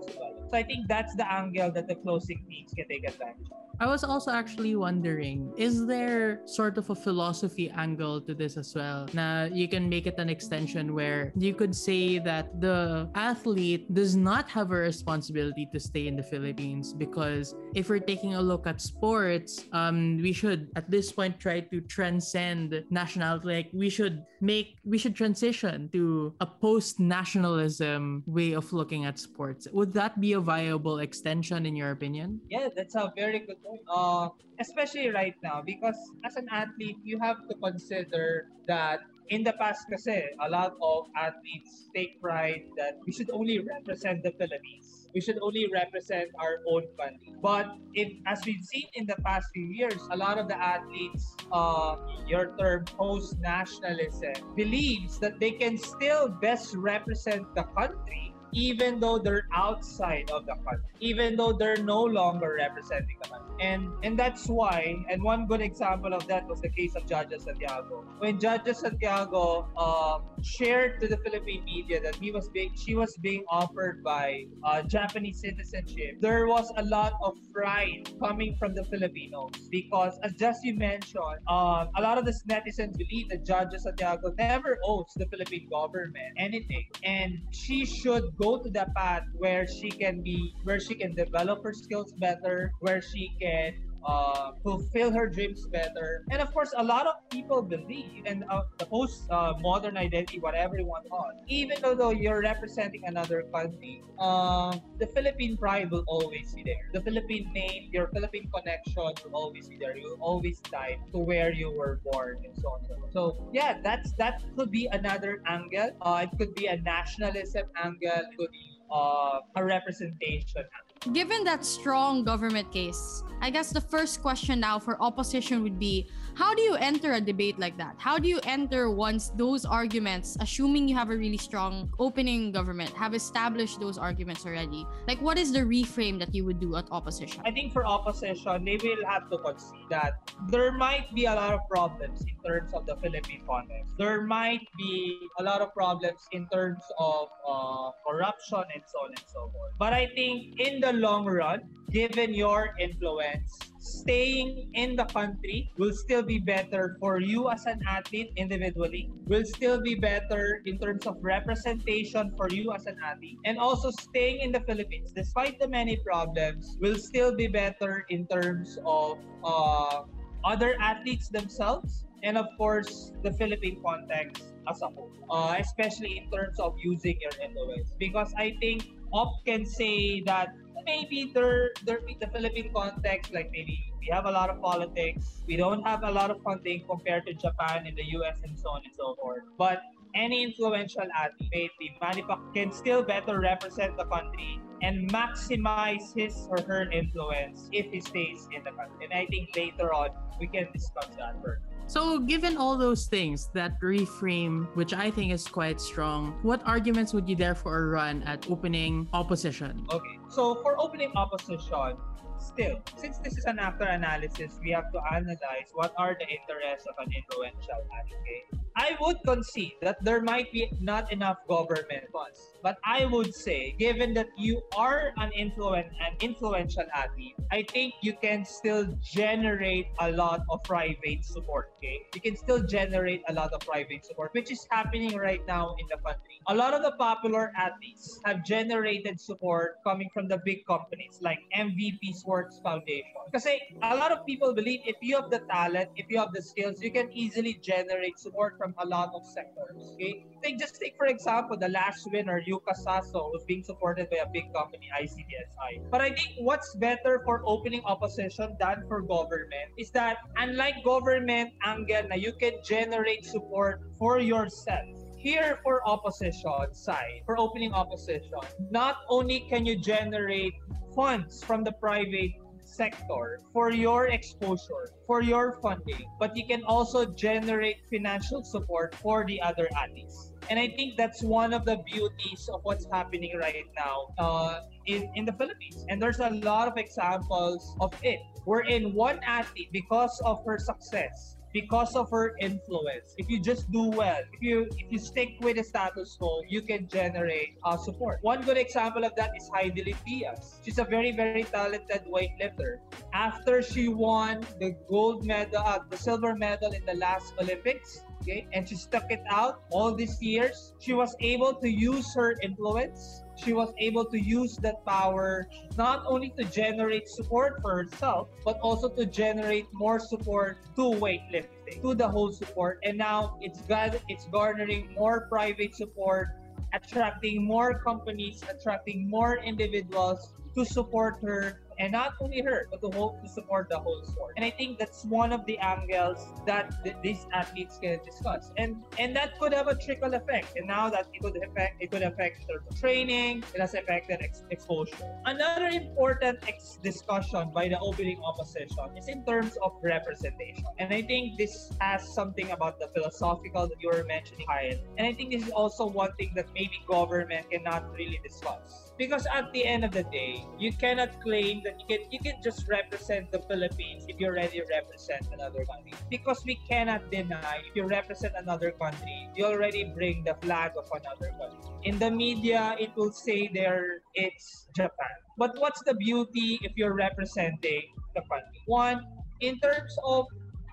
So 0.49 0.57
I 0.57 0.63
think 0.63 0.87
that's 0.87 1.15
the 1.15 1.31
angle 1.31 1.71
that 1.71 1.87
the 1.87 1.95
closing 1.95 2.43
teams 2.49 2.73
can 2.73 2.87
take 2.87 3.07
advantage 3.07 3.47
of. 3.51 3.69
I 3.81 3.87
was 3.87 4.03
also 4.03 4.31
actually 4.31 4.75
wondering, 4.75 5.53
is 5.55 5.87
there 5.87 6.41
sort 6.43 6.77
of 6.77 6.89
a 6.89 6.95
philosophy 6.95 7.71
angle 7.71 8.19
to 8.27 8.35
this 8.35 8.57
as 8.57 8.75
well? 8.75 9.07
Now 9.13 9.45
you 9.45 9.69
can 9.69 9.87
make 9.87 10.05
it 10.05 10.19
an 10.19 10.27
extension 10.27 10.93
where 10.93 11.31
you 11.37 11.53
could 11.53 11.73
say 11.73 12.19
that 12.19 12.59
the 12.59 13.07
athlete 13.15 13.93
does 13.93 14.17
not 14.17 14.49
have 14.49 14.71
a 14.71 14.75
responsibility 14.75 15.65
to 15.71 15.79
stay 15.79 16.07
in 16.07 16.17
the 16.17 16.23
Philippines 16.23 16.91
because 16.91 17.55
if 17.73 17.87
we're 17.87 18.03
taking 18.03 18.35
a 18.35 18.41
look 18.41 18.67
at 18.67 18.81
sports, 18.81 19.63
um, 19.71 20.19
we 20.21 20.33
should 20.33 20.67
at 20.75 20.91
this 20.91 21.13
point 21.13 21.39
try 21.39 21.61
to 21.61 21.79
transcend 21.79 22.83
nationality. 22.89 23.47
Like 23.47 23.69
we 23.71 23.89
should 23.89 24.25
make 24.41 24.75
we 24.83 24.97
should 24.97 25.15
transition 25.15 25.87
to 25.93 26.35
a 26.41 26.45
post-nationalism 26.45 28.23
way 28.27 28.51
of 28.51 28.73
looking 28.73 29.05
at 29.05 29.19
sports. 29.19 29.69
Would 29.71 29.88
that 29.93 30.19
be 30.19 30.33
a 30.33 30.39
viable 30.39 30.99
extension 30.99 31.65
in 31.65 31.75
your 31.75 31.91
opinion? 31.91 32.41
Yeah, 32.49 32.69
that's 32.75 32.95
a 32.95 33.11
very 33.15 33.39
good 33.39 33.57
uh, 33.87 34.29
especially 34.59 35.09
right 35.09 35.35
now 35.41 35.61
because 35.65 35.97
as 36.25 36.35
an 36.35 36.47
athlete, 36.51 36.97
you 37.03 37.19
have 37.19 37.37
to 37.47 37.55
consider 37.55 38.47
that 38.67 38.99
in 39.29 39.43
the 39.43 39.53
past 39.53 39.85
kasi, 39.89 40.25
a 40.41 40.49
lot 40.49 40.73
of 40.81 41.05
athletes 41.15 41.89
take 41.95 42.19
pride 42.19 42.65
that 42.77 42.97
we 43.05 43.13
should 43.13 43.29
only 43.29 43.59
represent 43.61 44.23
the 44.23 44.33
Philippines. 44.41 45.07
We 45.13 45.21
should 45.21 45.37
only 45.41 45.69
represent 45.69 46.29
our 46.37 46.61
own 46.65 46.89
country. 46.97 47.33
But 47.41 47.77
if, 47.93 48.09
as 48.25 48.41
we've 48.45 48.65
seen 48.65 48.89
in 48.93 49.05
the 49.05 49.17
past 49.25 49.49
few 49.53 49.69
years, 49.69 50.01
a 50.11 50.17
lot 50.17 50.37
of 50.37 50.47
the 50.47 50.57
athletes, 50.57 51.35
uh, 51.51 51.97
your 52.27 52.57
term 52.57 52.85
post-nationalism, 52.97 54.53
believes 54.55 55.19
that 55.19 55.39
they 55.39 55.51
can 55.51 55.77
still 55.77 56.29
best 56.41 56.73
represent 56.75 57.45
the 57.55 57.63
country 57.77 58.28
even 58.51 58.99
though 58.99 59.19
they're 59.19 59.47
outside 59.53 60.29
of 60.31 60.45
the 60.45 60.55
country, 60.55 60.89
even 60.99 61.35
though 61.35 61.53
they're 61.53 61.77
no 61.77 62.03
longer 62.03 62.55
representing 62.57 63.17
the 63.21 63.29
country. 63.29 63.45
And 63.59 63.91
and 64.03 64.17
that's 64.17 64.47
why, 64.47 64.95
and 65.09 65.21
one 65.21 65.45
good 65.45 65.61
example 65.61 66.13
of 66.13 66.25
that 66.27 66.47
was 66.47 66.61
the 66.61 66.69
case 66.69 66.95
of 66.95 67.05
Jaja 67.05 67.39
Santiago. 67.41 68.05
When 68.19 68.39
Jaja 68.39 68.75
Santiago 68.75 69.67
um, 69.77 70.23
shared 70.41 70.99
to 71.01 71.07
the 71.07 71.17
Philippine 71.17 71.65
media 71.65 72.01
that 72.01 72.15
he 72.15 72.31
was 72.31 72.49
being, 72.49 72.71
she 72.75 72.95
was 72.95 73.15
being 73.17 73.43
offered 73.49 74.03
by 74.03 74.45
uh, 74.63 74.81
Japanese 74.83 75.41
citizenship, 75.41 76.21
there 76.21 76.47
was 76.47 76.71
a 76.77 76.83
lot 76.83 77.13
of 77.21 77.37
pride 77.53 78.09
coming 78.19 78.55
from 78.57 78.73
the 78.73 78.83
Filipinos 78.85 79.51
because, 79.69 80.17
as 80.23 80.33
just 80.33 80.63
you 80.63 80.75
mentioned, 80.75 81.39
um, 81.47 81.89
a 81.95 82.01
lot 82.01 82.17
of 82.17 82.25
the 82.25 82.33
netizens 82.47 82.97
believe 82.97 83.29
that 83.29 83.45
Jaja 83.45 83.79
Santiago 83.79 84.33
never 84.37 84.79
owes 84.85 85.11
the 85.15 85.25
Philippine 85.27 85.67
government 85.69 86.33
anything, 86.37 86.87
and 87.03 87.39
she 87.51 87.85
should 87.85 88.23
go 88.41 88.57
to 88.63 88.69
the 88.69 88.87
path 88.95 89.23
where 89.37 89.67
she 89.67 89.89
can 89.91 90.21
be 90.23 90.53
where 90.63 90.79
she 90.79 90.95
can 90.95 91.13
develop 91.15 91.59
her 91.63 91.73
skills 91.73 92.13
better 92.19 92.71
where 92.79 93.01
she 93.01 93.29
can 93.41 93.73
uh, 94.05 94.51
fulfill 94.63 95.11
her 95.11 95.27
dreams 95.27 95.65
better. 95.67 96.23
And 96.31 96.41
of 96.41 96.53
course, 96.53 96.73
a 96.75 96.83
lot 96.83 97.07
of 97.07 97.15
people 97.29 97.61
believe 97.61 98.25
in 98.25 98.43
uh, 98.49 98.63
the 98.77 98.85
post 98.85 99.29
uh, 99.29 99.53
modern 99.59 99.97
identity, 99.97 100.39
whatever 100.39 100.77
you 100.77 100.85
want 100.85 101.05
to. 101.05 101.09
Even 101.47 101.77
though 101.81 102.11
you're 102.11 102.41
representing 102.41 103.03
another 103.05 103.43
country, 103.53 104.01
um, 104.19 104.81
the 104.97 105.07
Philippine 105.07 105.57
pride 105.57 105.91
will 105.91 106.03
always 106.07 106.53
be 106.53 106.63
there. 106.63 106.89
The 106.93 107.01
Philippine 107.01 107.51
name, 107.53 107.89
your 107.91 108.07
Philippine 108.07 108.49
connection 108.53 108.95
will 108.95 109.33
always 109.33 109.67
be 109.67 109.77
there. 109.77 109.95
You'll 109.97 110.21
always 110.21 110.59
tie 110.59 110.97
to 111.11 111.17
where 111.17 111.51
you 111.51 111.71
were 111.71 111.99
born 112.11 112.37
and 112.43 112.55
so 112.57 112.69
on. 112.69 113.11
So 113.11 113.49
yeah, 113.53 113.79
that's 113.83 114.13
that 114.13 114.41
could 114.57 114.71
be 114.71 114.87
another 114.91 115.41
angle. 115.45 115.91
Uh, 116.01 116.25
it 116.25 116.37
could 116.37 116.53
be 116.55 116.67
a 116.67 116.77
nationalism 116.81 117.67
angle. 117.81 118.11
It 118.11 118.37
could 118.37 118.51
be 118.51 118.77
uh, 118.91 119.39
a 119.55 119.63
representation 119.63 120.57
angle. 120.57 120.88
Given 121.13 121.43
that 121.45 121.65
strong 121.65 122.23
government 122.23 122.71
case, 122.71 123.23
I 123.41 123.49
guess 123.49 123.71
the 123.71 123.81
first 123.81 124.21
question 124.21 124.59
now 124.59 124.79
for 124.79 125.01
opposition 125.01 125.63
would 125.63 125.79
be 125.79 126.09
how 126.39 126.55
do 126.55 126.61
you 126.61 126.75
enter 126.75 127.11
a 127.19 127.19
debate 127.19 127.59
like 127.59 127.75
that? 127.75 127.95
How 127.97 128.17
do 128.17 128.29
you 128.29 128.39
enter 128.45 128.89
once 128.89 129.29
those 129.35 129.65
arguments, 129.65 130.37
assuming 130.39 130.87
you 130.87 130.95
have 130.95 131.09
a 131.09 131.17
really 131.17 131.35
strong 131.35 131.91
opening 131.99 132.53
government, 132.53 132.91
have 132.93 133.13
established 133.13 133.81
those 133.81 133.97
arguments 133.97 134.45
already? 134.45 134.87
Like, 135.05 135.21
what 135.21 135.37
is 135.37 135.51
the 135.51 135.59
reframe 135.59 136.17
that 136.19 136.33
you 136.33 136.45
would 136.45 136.61
do 136.61 136.77
at 136.77 136.87
opposition? 136.91 137.41
I 137.43 137.51
think 137.51 137.73
for 137.73 137.85
opposition, 137.85 138.63
they 138.63 138.77
will 138.81 139.05
have 139.05 139.29
to 139.29 139.37
concede 139.39 139.83
that 139.89 140.31
there 140.47 140.71
might 140.71 141.13
be 141.13 141.25
a 141.25 141.35
lot 141.35 141.53
of 141.53 141.59
problems 141.69 142.21
in 142.21 142.37
terms 142.47 142.71
of 142.73 142.85
the 142.85 142.95
Philippine 142.95 143.43
context. 143.45 143.95
There 143.97 144.21
might 144.21 144.65
be 144.77 145.19
a 145.39 145.43
lot 145.43 145.59
of 145.59 145.73
problems 145.73 146.21
in 146.31 146.47
terms 146.53 146.83
of 146.97 147.27
uh, 147.45 147.91
corruption 148.07 148.63
and 148.73 148.83
so 148.87 148.99
on 148.99 149.09
and 149.11 149.25
so 149.27 149.51
forth. 149.51 149.73
But 149.77 149.91
I 149.91 150.07
think 150.15 150.57
in 150.57 150.79
the 150.79 150.93
long 150.93 151.25
run, 151.25 151.67
given 151.89 152.33
your 152.33 152.75
influence, 152.79 153.57
staying 153.79 154.69
in 154.73 154.95
the 154.95 155.05
country 155.05 155.71
will 155.77 155.93
still 155.93 156.21
be 156.21 156.39
better 156.39 156.97
for 156.99 157.19
you 157.19 157.49
as 157.49 157.65
an 157.65 157.81
athlete 157.87 158.31
individually, 158.35 159.09
will 159.25 159.45
still 159.45 159.81
be 159.81 159.95
better 159.95 160.61
in 160.65 160.77
terms 160.79 161.05
of 161.05 161.17
representation 161.21 162.31
for 162.37 162.49
you 162.49 162.71
as 162.71 162.85
an 162.85 162.97
athlete, 163.03 163.37
and 163.45 163.57
also 163.57 163.91
staying 163.91 164.39
in 164.41 164.51
the 164.51 164.61
Philippines, 164.61 165.11
despite 165.11 165.59
the 165.59 165.67
many 165.67 165.97
problems, 165.97 166.77
will 166.79 166.97
still 166.97 167.35
be 167.35 167.47
better 167.47 168.05
in 168.09 168.27
terms 168.27 168.77
of 168.85 169.17
uh, 169.43 170.03
other 170.43 170.75
athletes 170.79 171.27
themselves 171.27 172.05
and 172.23 172.37
of 172.37 172.47
course 172.57 173.11
the 173.23 173.31
Philippine 173.33 173.79
context 173.83 174.43
as 174.67 174.81
a 174.81 174.87
whole, 174.87 175.11
uh, 175.29 175.55
especially 175.59 176.17
in 176.17 176.31
terms 176.31 176.59
of 176.59 176.75
using 176.83 177.17
your 177.21 177.31
influence. 177.41 177.93
Because 177.97 178.33
I 178.37 178.55
think 178.59 178.91
Op 179.13 179.45
can 179.45 179.65
say 179.65 180.21
that 180.21 180.53
maybe 180.89 181.31
there 181.33 181.71
there 181.85 182.01
the 182.23 182.29
Philippine 182.33 182.71
context, 182.73 183.33
like 183.37 183.49
maybe 183.51 183.77
we 184.01 184.07
have 184.15 184.25
a 184.25 184.33
lot 184.39 184.49
of 184.49 184.61
politics, 184.61 185.43
we 185.47 185.55
don't 185.55 185.83
have 185.83 186.03
a 186.03 186.11
lot 186.19 186.31
of 186.33 186.41
funding 186.47 186.83
compared 186.91 187.25
to 187.27 187.33
Japan 187.45 187.85
and 187.87 187.95
the 188.01 188.07
US 188.17 188.37
and 188.43 188.57
so 188.57 188.69
on 188.75 188.81
and 188.87 188.95
so 189.01 189.15
forth. 189.21 189.43
But 189.57 189.81
any 190.15 190.43
influential 190.43 191.07
athlete, 191.15 191.71
the 191.79 191.89
manufacturer 192.01 192.53
can 192.53 192.71
still 192.71 193.03
better 193.03 193.39
represent 193.39 193.97
the 193.97 194.05
country 194.05 194.59
and 194.81 195.11
maximize 195.11 196.05
his 196.15 196.47
or 196.49 196.61
her 196.71 196.89
influence 196.91 197.69
if 197.71 197.91
he 197.91 198.01
stays 198.01 198.47
in 198.55 198.63
the 198.63 198.71
country. 198.71 199.05
And 199.05 199.13
I 199.13 199.25
think 199.27 199.55
later 199.55 199.93
on 199.93 200.09
we 200.39 200.47
can 200.47 200.67
discuss 200.73 201.09
that 201.17 201.35
further. 201.43 201.68
So, 201.89 202.19
given 202.19 202.55
all 202.55 202.77
those 202.77 203.07
things, 203.07 203.49
that 203.57 203.81
reframe, 203.81 204.69
which 204.75 204.93
I 204.93 205.09
think 205.09 205.33
is 205.33 205.47
quite 205.47 205.81
strong, 205.81 206.37
what 206.43 206.61
arguments 206.63 207.17
would 207.17 207.27
you 207.27 207.35
therefore 207.35 207.89
run 207.89 208.21
at 208.29 208.45
opening 208.45 209.09
opposition? 209.11 209.87
Okay, 209.91 210.19
so 210.29 210.61
for 210.61 210.79
opening 210.79 211.09
opposition, 211.15 211.97
still, 212.39 212.81
since 212.97 213.17
this 213.19 213.37
is 213.37 213.45
an 213.45 213.59
actor 213.59 213.85
analysis, 213.85 214.59
we 214.63 214.71
have 214.71 214.91
to 214.91 214.99
analyze 215.11 215.69
what 215.73 215.93
are 215.97 216.17
the 216.19 216.27
interests 216.27 216.87
of 216.87 216.95
an 217.05 217.11
influential 217.13 217.83
advocate. 217.93 218.59
I 218.79 218.95
would 219.01 219.17
concede 219.25 219.73
that 219.81 220.01
there 220.03 220.21
might 220.21 220.53
be 220.53 220.71
not 220.79 221.11
enough 221.11 221.39
government 221.49 222.07
funds. 222.13 222.53
But 222.63 222.77
I 222.85 223.05
would 223.05 223.35
say, 223.35 223.75
given 223.77 224.13
that 224.13 224.27
you 224.37 224.61
are 224.75 225.11
an 225.17 225.31
influent 225.31 225.87
an 225.99 226.15
influential 226.21 226.87
athlete, 226.93 227.35
I 227.51 227.63
think 227.63 227.95
you 228.01 228.13
can 228.13 228.45
still 228.45 228.87
generate 229.01 229.87
a 229.99 230.11
lot 230.11 230.43
of 230.49 230.63
private 230.63 231.25
support. 231.25 231.71
Okay, 231.77 232.07
you 232.15 232.21
can 232.21 232.35
still 232.35 232.63
generate 232.63 233.21
a 233.27 233.33
lot 233.33 233.51
of 233.51 233.59
private 233.61 234.05
support, 234.05 234.31
which 234.33 234.51
is 234.51 234.65
happening 234.71 235.15
right 235.17 235.45
now 235.47 235.75
in 235.79 235.85
the 235.91 235.97
country. 235.97 236.39
A 236.47 236.55
lot 236.55 236.73
of 236.73 236.81
the 236.83 236.91
popular 236.91 237.51
athletes 237.57 238.19
have 238.25 238.45
generated 238.45 239.19
support 239.19 239.83
coming 239.83 240.09
from 240.13 240.27
the 240.27 240.39
big 240.45 240.65
companies 240.65 241.19
like 241.21 241.39
MVP 241.55 242.15
Sports 242.29 242.59
Foundation. 242.63 243.09
Because 243.25 243.47
a 243.81 243.95
lot 243.95 244.11
of 244.11 244.23
people 244.23 244.53
believe 244.53 244.81
if 244.85 244.97
you 245.01 245.15
have 245.15 245.31
the 245.31 245.39
talent, 245.49 245.89
if 245.95 246.05
you 246.09 246.19
have 246.19 246.31
the 246.31 246.43
skills, 246.43 246.79
you 246.79 246.91
can 246.91 247.09
easily 247.11 247.59
generate 247.63 248.19
support 248.19 248.53
from 248.59 248.75
a 248.77 248.85
lot 248.85 249.09
of 249.15 249.25
sectors. 249.25 249.81
Okay, 249.95 250.25
take 250.43 250.59
just 250.59 250.77
take 250.79 250.95
for 250.95 251.07
example 251.07 251.57
the 251.57 251.69
last 251.69 252.07
winner 252.13 252.39
Yuka 252.47 252.75
Saso 252.85 253.31
was 253.33 253.43
being 253.47 253.63
supported 253.63 254.11
by 254.11 254.17
a 254.17 254.29
big 254.31 254.53
company, 254.53 254.89
ICTSI. 255.01 255.89
But 255.89 256.01
I 256.01 256.09
think 256.09 256.29
what's 256.37 256.75
better 256.75 257.21
for 257.25 257.41
opening 257.47 257.81
opposition 257.85 258.55
than 258.59 258.85
for 258.87 259.01
government 259.01 259.73
is 259.79 259.89
that 259.91 260.17
unlike 260.37 260.83
government 260.85 261.49
angle 261.65 262.05
na 262.09 262.15
you 262.15 262.33
can 262.33 262.61
generate 262.63 263.25
support 263.25 263.81
for 263.97 264.19
yourself 264.19 264.98
here 265.19 265.59
for 265.63 265.87
opposition 265.87 266.73
side, 266.73 267.21
for 267.25 267.37
opening 267.37 267.73
opposition, 267.73 268.31
not 268.71 269.03
only 269.09 269.41
can 269.49 269.65
you 269.65 269.77
generate 269.77 270.53
funds 270.95 271.43
from 271.43 271.63
the 271.63 271.73
private 271.73 272.31
sector 272.63 273.39
for 273.51 273.71
your 273.71 274.07
exposure, 274.07 274.93
for 275.05 275.21
your 275.21 275.59
funding, 275.61 276.05
but 276.19 276.37
you 276.37 276.45
can 276.47 276.63
also 276.63 277.05
generate 277.05 277.77
financial 277.89 278.43
support 278.43 278.95
for 278.95 279.25
the 279.25 279.41
other 279.41 279.67
athletes. 279.75 280.31
And 280.49 280.57
I 280.57 280.69
think 280.69 280.95
that's 280.95 281.21
one 281.21 281.53
of 281.53 281.65
the 281.65 281.77
beauties 281.85 282.49
of 282.53 282.61
what's 282.63 282.87
happening 282.91 283.37
right 283.37 283.65
now 283.75 284.13
uh, 284.17 284.61
in, 284.85 285.11
in 285.15 285.25
the 285.25 285.33
Philippines. 285.33 285.85
And 285.89 286.01
there's 286.01 286.19
a 286.19 286.29
lot 286.29 286.67
of 286.67 286.77
examples 286.77 287.75
of 287.81 287.93
it. 288.03 288.19
We're 288.45 288.63
in 288.63 288.93
one 288.93 289.19
athlete, 289.25 289.69
because 289.73 290.21
of 290.23 290.45
her 290.45 290.57
success, 290.57 291.35
because 291.53 291.95
of 291.95 292.09
her 292.11 292.35
influence. 292.39 293.15
If 293.17 293.29
you 293.29 293.39
just 293.39 293.71
do 293.71 293.89
well, 293.89 294.21
if 294.33 294.41
you 294.41 294.67
if 294.77 294.91
you 294.91 294.99
stick 294.99 295.37
with 295.41 295.57
the 295.57 295.63
status 295.63 296.15
quo, 296.17 296.41
you 296.47 296.61
can 296.61 296.87
generate 296.87 297.57
uh, 297.63 297.77
support. 297.77 298.19
One 298.21 298.41
good 298.43 298.57
example 298.57 299.03
of 299.03 299.15
that 299.15 299.31
is 299.35 299.49
Heidi 299.53 299.95
Diaz. 300.05 300.59
She's 300.63 300.79
a 300.79 300.85
very 300.85 301.11
very 301.11 301.43
talented 301.43 302.05
weightlifter. 302.05 302.79
After 303.13 303.61
she 303.61 303.87
won 303.87 304.45
the 304.59 304.75
gold 304.89 305.25
medal, 305.25 305.63
uh, 305.65 305.79
the 305.89 305.97
silver 305.97 306.35
medal 306.35 306.71
in 306.71 306.85
the 306.85 306.95
last 306.95 307.33
Olympics, 307.39 308.03
okay, 308.21 308.47
and 308.53 308.67
she 308.67 308.75
stuck 308.75 309.11
it 309.11 309.23
out 309.29 309.63
all 309.71 309.93
these 309.95 310.21
years, 310.21 310.73
she 310.79 310.93
was 310.93 311.15
able 311.19 311.53
to 311.55 311.69
use 311.69 312.13
her 312.15 312.35
influence 312.41 313.23
she 313.43 313.53
was 313.53 313.73
able 313.77 314.05
to 314.05 314.19
use 314.19 314.57
that 314.57 314.85
power 314.85 315.47
not 315.77 316.03
only 316.05 316.29
to 316.37 316.43
generate 316.43 317.07
support 317.07 317.61
for 317.61 317.83
herself, 317.83 318.29
but 318.43 318.59
also 318.61 318.89
to 318.89 319.05
generate 319.05 319.65
more 319.73 319.99
support 319.99 320.57
to 320.75 320.81
weightlifting, 320.81 321.81
to 321.81 321.95
the 321.95 322.07
whole 322.07 322.31
support. 322.31 322.79
And 322.83 322.97
now 322.97 323.37
it's 323.41 323.61
got 323.61 323.95
it's 324.07 324.25
garnering 324.27 324.93
more 324.97 325.27
private 325.27 325.75
support, 325.75 326.27
attracting 326.73 327.43
more 327.43 327.79
companies, 327.79 328.43
attracting 328.49 329.09
more 329.09 329.37
individuals 329.37 330.33
to 330.55 330.65
support 330.65 331.21
her 331.21 331.61
and 331.79 331.91
not 331.91 332.13
only 332.19 332.41
her, 332.41 332.67
but 332.71 332.81
to 332.81 332.89
hope 332.97 333.21
to 333.21 333.29
support 333.29 333.69
the 333.69 333.79
whole 333.79 334.03
sport. 334.03 334.33
And 334.35 334.45
I 334.45 334.51
think 334.51 334.77
that's 334.77 335.05
one 335.05 335.31
of 335.31 335.45
the 335.45 335.57
angles 335.59 336.19
that 336.45 336.83
th- 336.83 336.95
these 337.01 337.25
athletes 337.33 337.79
can 337.81 337.99
discuss, 338.05 338.51
and 338.57 338.75
and 338.97 339.15
that 339.15 339.39
could 339.39 339.53
have 339.53 339.67
a 339.67 339.75
trickle 339.75 340.13
effect. 340.13 340.55
And 340.57 340.67
now 340.67 340.89
that 340.89 341.07
it 341.13 341.21
could 341.21 341.37
affect, 341.37 341.81
it 341.81 341.91
could 341.91 342.03
affect 342.03 342.45
their 342.47 342.61
training. 342.79 343.43
It 343.53 343.61
has 343.61 343.73
affected 343.73 344.19
ex- 344.21 344.43
exposure. 344.51 344.97
Another 345.25 345.67
important 345.67 346.39
ex- 346.47 346.77
discussion 346.83 347.51
by 347.53 347.67
the 347.69 347.79
opening 347.79 348.19
opposition 348.23 348.85
is 348.97 349.07
in 349.07 349.25
terms 349.25 349.57
of 349.61 349.71
representation, 349.81 350.65
and 350.77 350.93
I 350.93 351.01
think 351.01 351.37
this 351.37 351.71
has 351.79 352.13
something 352.13 352.51
about 352.51 352.79
the 352.79 352.87
philosophical 352.93 353.67
that 353.67 353.79
you 353.81 353.89
were 353.89 354.03
mentioning, 354.05 354.45
Kyle. 354.47 354.77
And 354.97 355.07
I 355.07 355.13
think 355.13 355.31
this 355.31 355.43
is 355.43 355.49
also 355.51 355.85
one 355.87 356.13
thing 356.17 356.31
that 356.35 356.47
maybe 356.53 356.77
government 356.87 357.49
cannot 357.51 357.91
really 357.93 358.19
discuss 358.23 358.91
because 358.97 359.25
at 359.33 359.51
the 359.53 359.65
end 359.65 359.85
of 359.85 359.91
the 359.91 360.03
day, 360.03 360.45
you 360.57 360.73
cannot 360.73 361.21
claim 361.21 361.61
that 361.63 361.68
you 361.77 361.85
can 361.85 362.01
you 362.11 362.19
can 362.19 362.37
just 362.41 362.67
represent 362.67 363.31
the 363.31 363.39
Philippines 363.45 364.05
if 364.07 364.19
you 364.19 364.27
already 364.27 364.61
represent 364.65 365.27
another 365.33 365.65
country. 365.65 365.93
Because 366.09 366.41
we 366.45 366.55
cannot 366.69 367.11
deny 367.11 367.61
if 367.65 367.75
you 367.75 367.85
represent 367.85 368.33
another 368.37 368.71
country, 368.71 369.29
you 369.35 369.45
already 369.45 369.83
bring 369.95 370.23
the 370.23 370.35
flag 370.41 370.73
of 370.77 370.89
another 370.89 371.35
country. 371.37 371.69
In 371.83 371.99
the 371.99 372.11
media, 372.11 372.75
it 372.79 372.91
will 372.95 373.11
say 373.11 373.49
there 373.53 374.01
it's 374.13 374.67
Japan. 374.75 375.15
But 375.37 375.57
what's 375.59 375.81
the 375.83 375.93
beauty 375.93 376.59
if 376.63 376.73
you're 376.75 376.95
representing 376.95 377.93
the 378.15 378.21
country? 378.27 378.59
One, 378.65 379.05
in 379.39 379.59
terms 379.59 379.95
of 380.03 380.27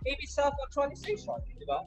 maybe 0.05 0.27
self-actualization, 0.27 1.35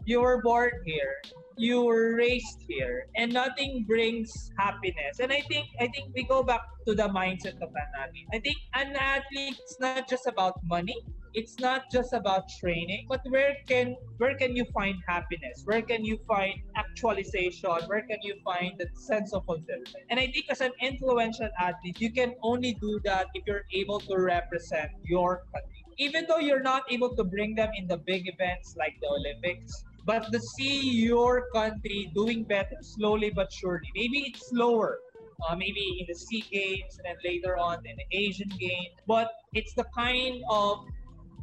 You 0.05 0.21
were 0.21 0.41
born 0.41 0.71
here 0.85 1.15
you 1.59 1.83
were 1.83 2.15
raised 2.15 2.63
here 2.67 3.07
and 3.17 3.33
nothing 3.33 3.83
brings 3.85 4.31
happiness. 4.57 5.19
And 5.19 5.31
I 5.31 5.41
think 5.41 5.67
I 5.79 5.87
think 5.91 6.15
we 6.15 6.23
go 6.23 6.41
back 6.41 6.61
to 6.87 6.95
the 6.95 7.11
mindset 7.11 7.59
of 7.59 7.69
an 7.75 7.89
athlete. 7.99 8.27
I 8.31 8.39
think 8.39 8.55
an 8.73 8.95
athlete 8.95 9.59
is 9.59 9.75
not 9.79 10.07
just 10.07 10.25
about 10.25 10.55
money. 10.63 10.95
It's 11.35 11.59
not 11.59 11.91
just 11.91 12.13
about 12.13 12.49
training, 12.59 13.05
but 13.09 13.21
where 13.27 13.53
can 13.67 13.97
where 14.17 14.35
can 14.39 14.55
you 14.55 14.63
find 14.73 14.95
happiness? 15.05 15.61
Where 15.65 15.81
can 15.81 16.05
you 16.05 16.17
find 16.25 16.55
actualization? 16.77 17.75
Where 17.91 18.07
can 18.07 18.23
you 18.23 18.39
find 18.43 18.79
the 18.79 18.87
sense 18.95 19.33
of 19.33 19.43
fulfillment? 19.45 20.07
And 20.09 20.17
I 20.17 20.31
think 20.31 20.47
as 20.49 20.61
an 20.61 20.71
influential 20.81 21.49
athlete, 21.59 21.99
you 21.99 22.11
can 22.11 22.33
only 22.41 22.73
do 22.79 23.01
that 23.03 23.27
if 23.35 23.43
you're 23.45 23.67
able 23.75 23.99
to 24.07 24.15
represent 24.15 24.91
your 25.03 25.43
country. 25.51 25.83
Even 25.99 26.25
though 26.25 26.39
you're 26.39 26.63
not 26.63 26.83
able 26.89 27.13
to 27.17 27.23
bring 27.25 27.53
them 27.53 27.69
in 27.75 27.85
the 27.85 27.97
big 27.97 28.31
events 28.31 28.75
like 28.79 28.95
the 29.01 29.09
Olympics, 29.11 29.83
but 30.09 30.31
to 30.33 30.39
see 30.55 30.77
your 31.09 31.33
country 31.53 31.99
doing 32.15 32.43
better 32.43 32.79
slowly 32.81 33.29
but 33.39 33.53
surely. 33.53 33.89
Maybe 34.01 34.19
it's 34.29 34.49
slower. 34.49 34.91
uh, 35.47 35.55
maybe 35.55 35.83
in 35.99 36.05
the 36.07 36.15
SEA 36.15 36.41
Games 36.51 36.97
and 36.97 37.05
then 37.07 37.17
later 37.23 37.57
on 37.57 37.77
in 37.85 37.95
the 38.01 38.17
Asian 38.17 38.49
Games. 38.59 38.95
But 39.07 39.31
it's 39.53 39.73
the 39.73 39.85
kind 39.95 40.43
of 40.49 40.85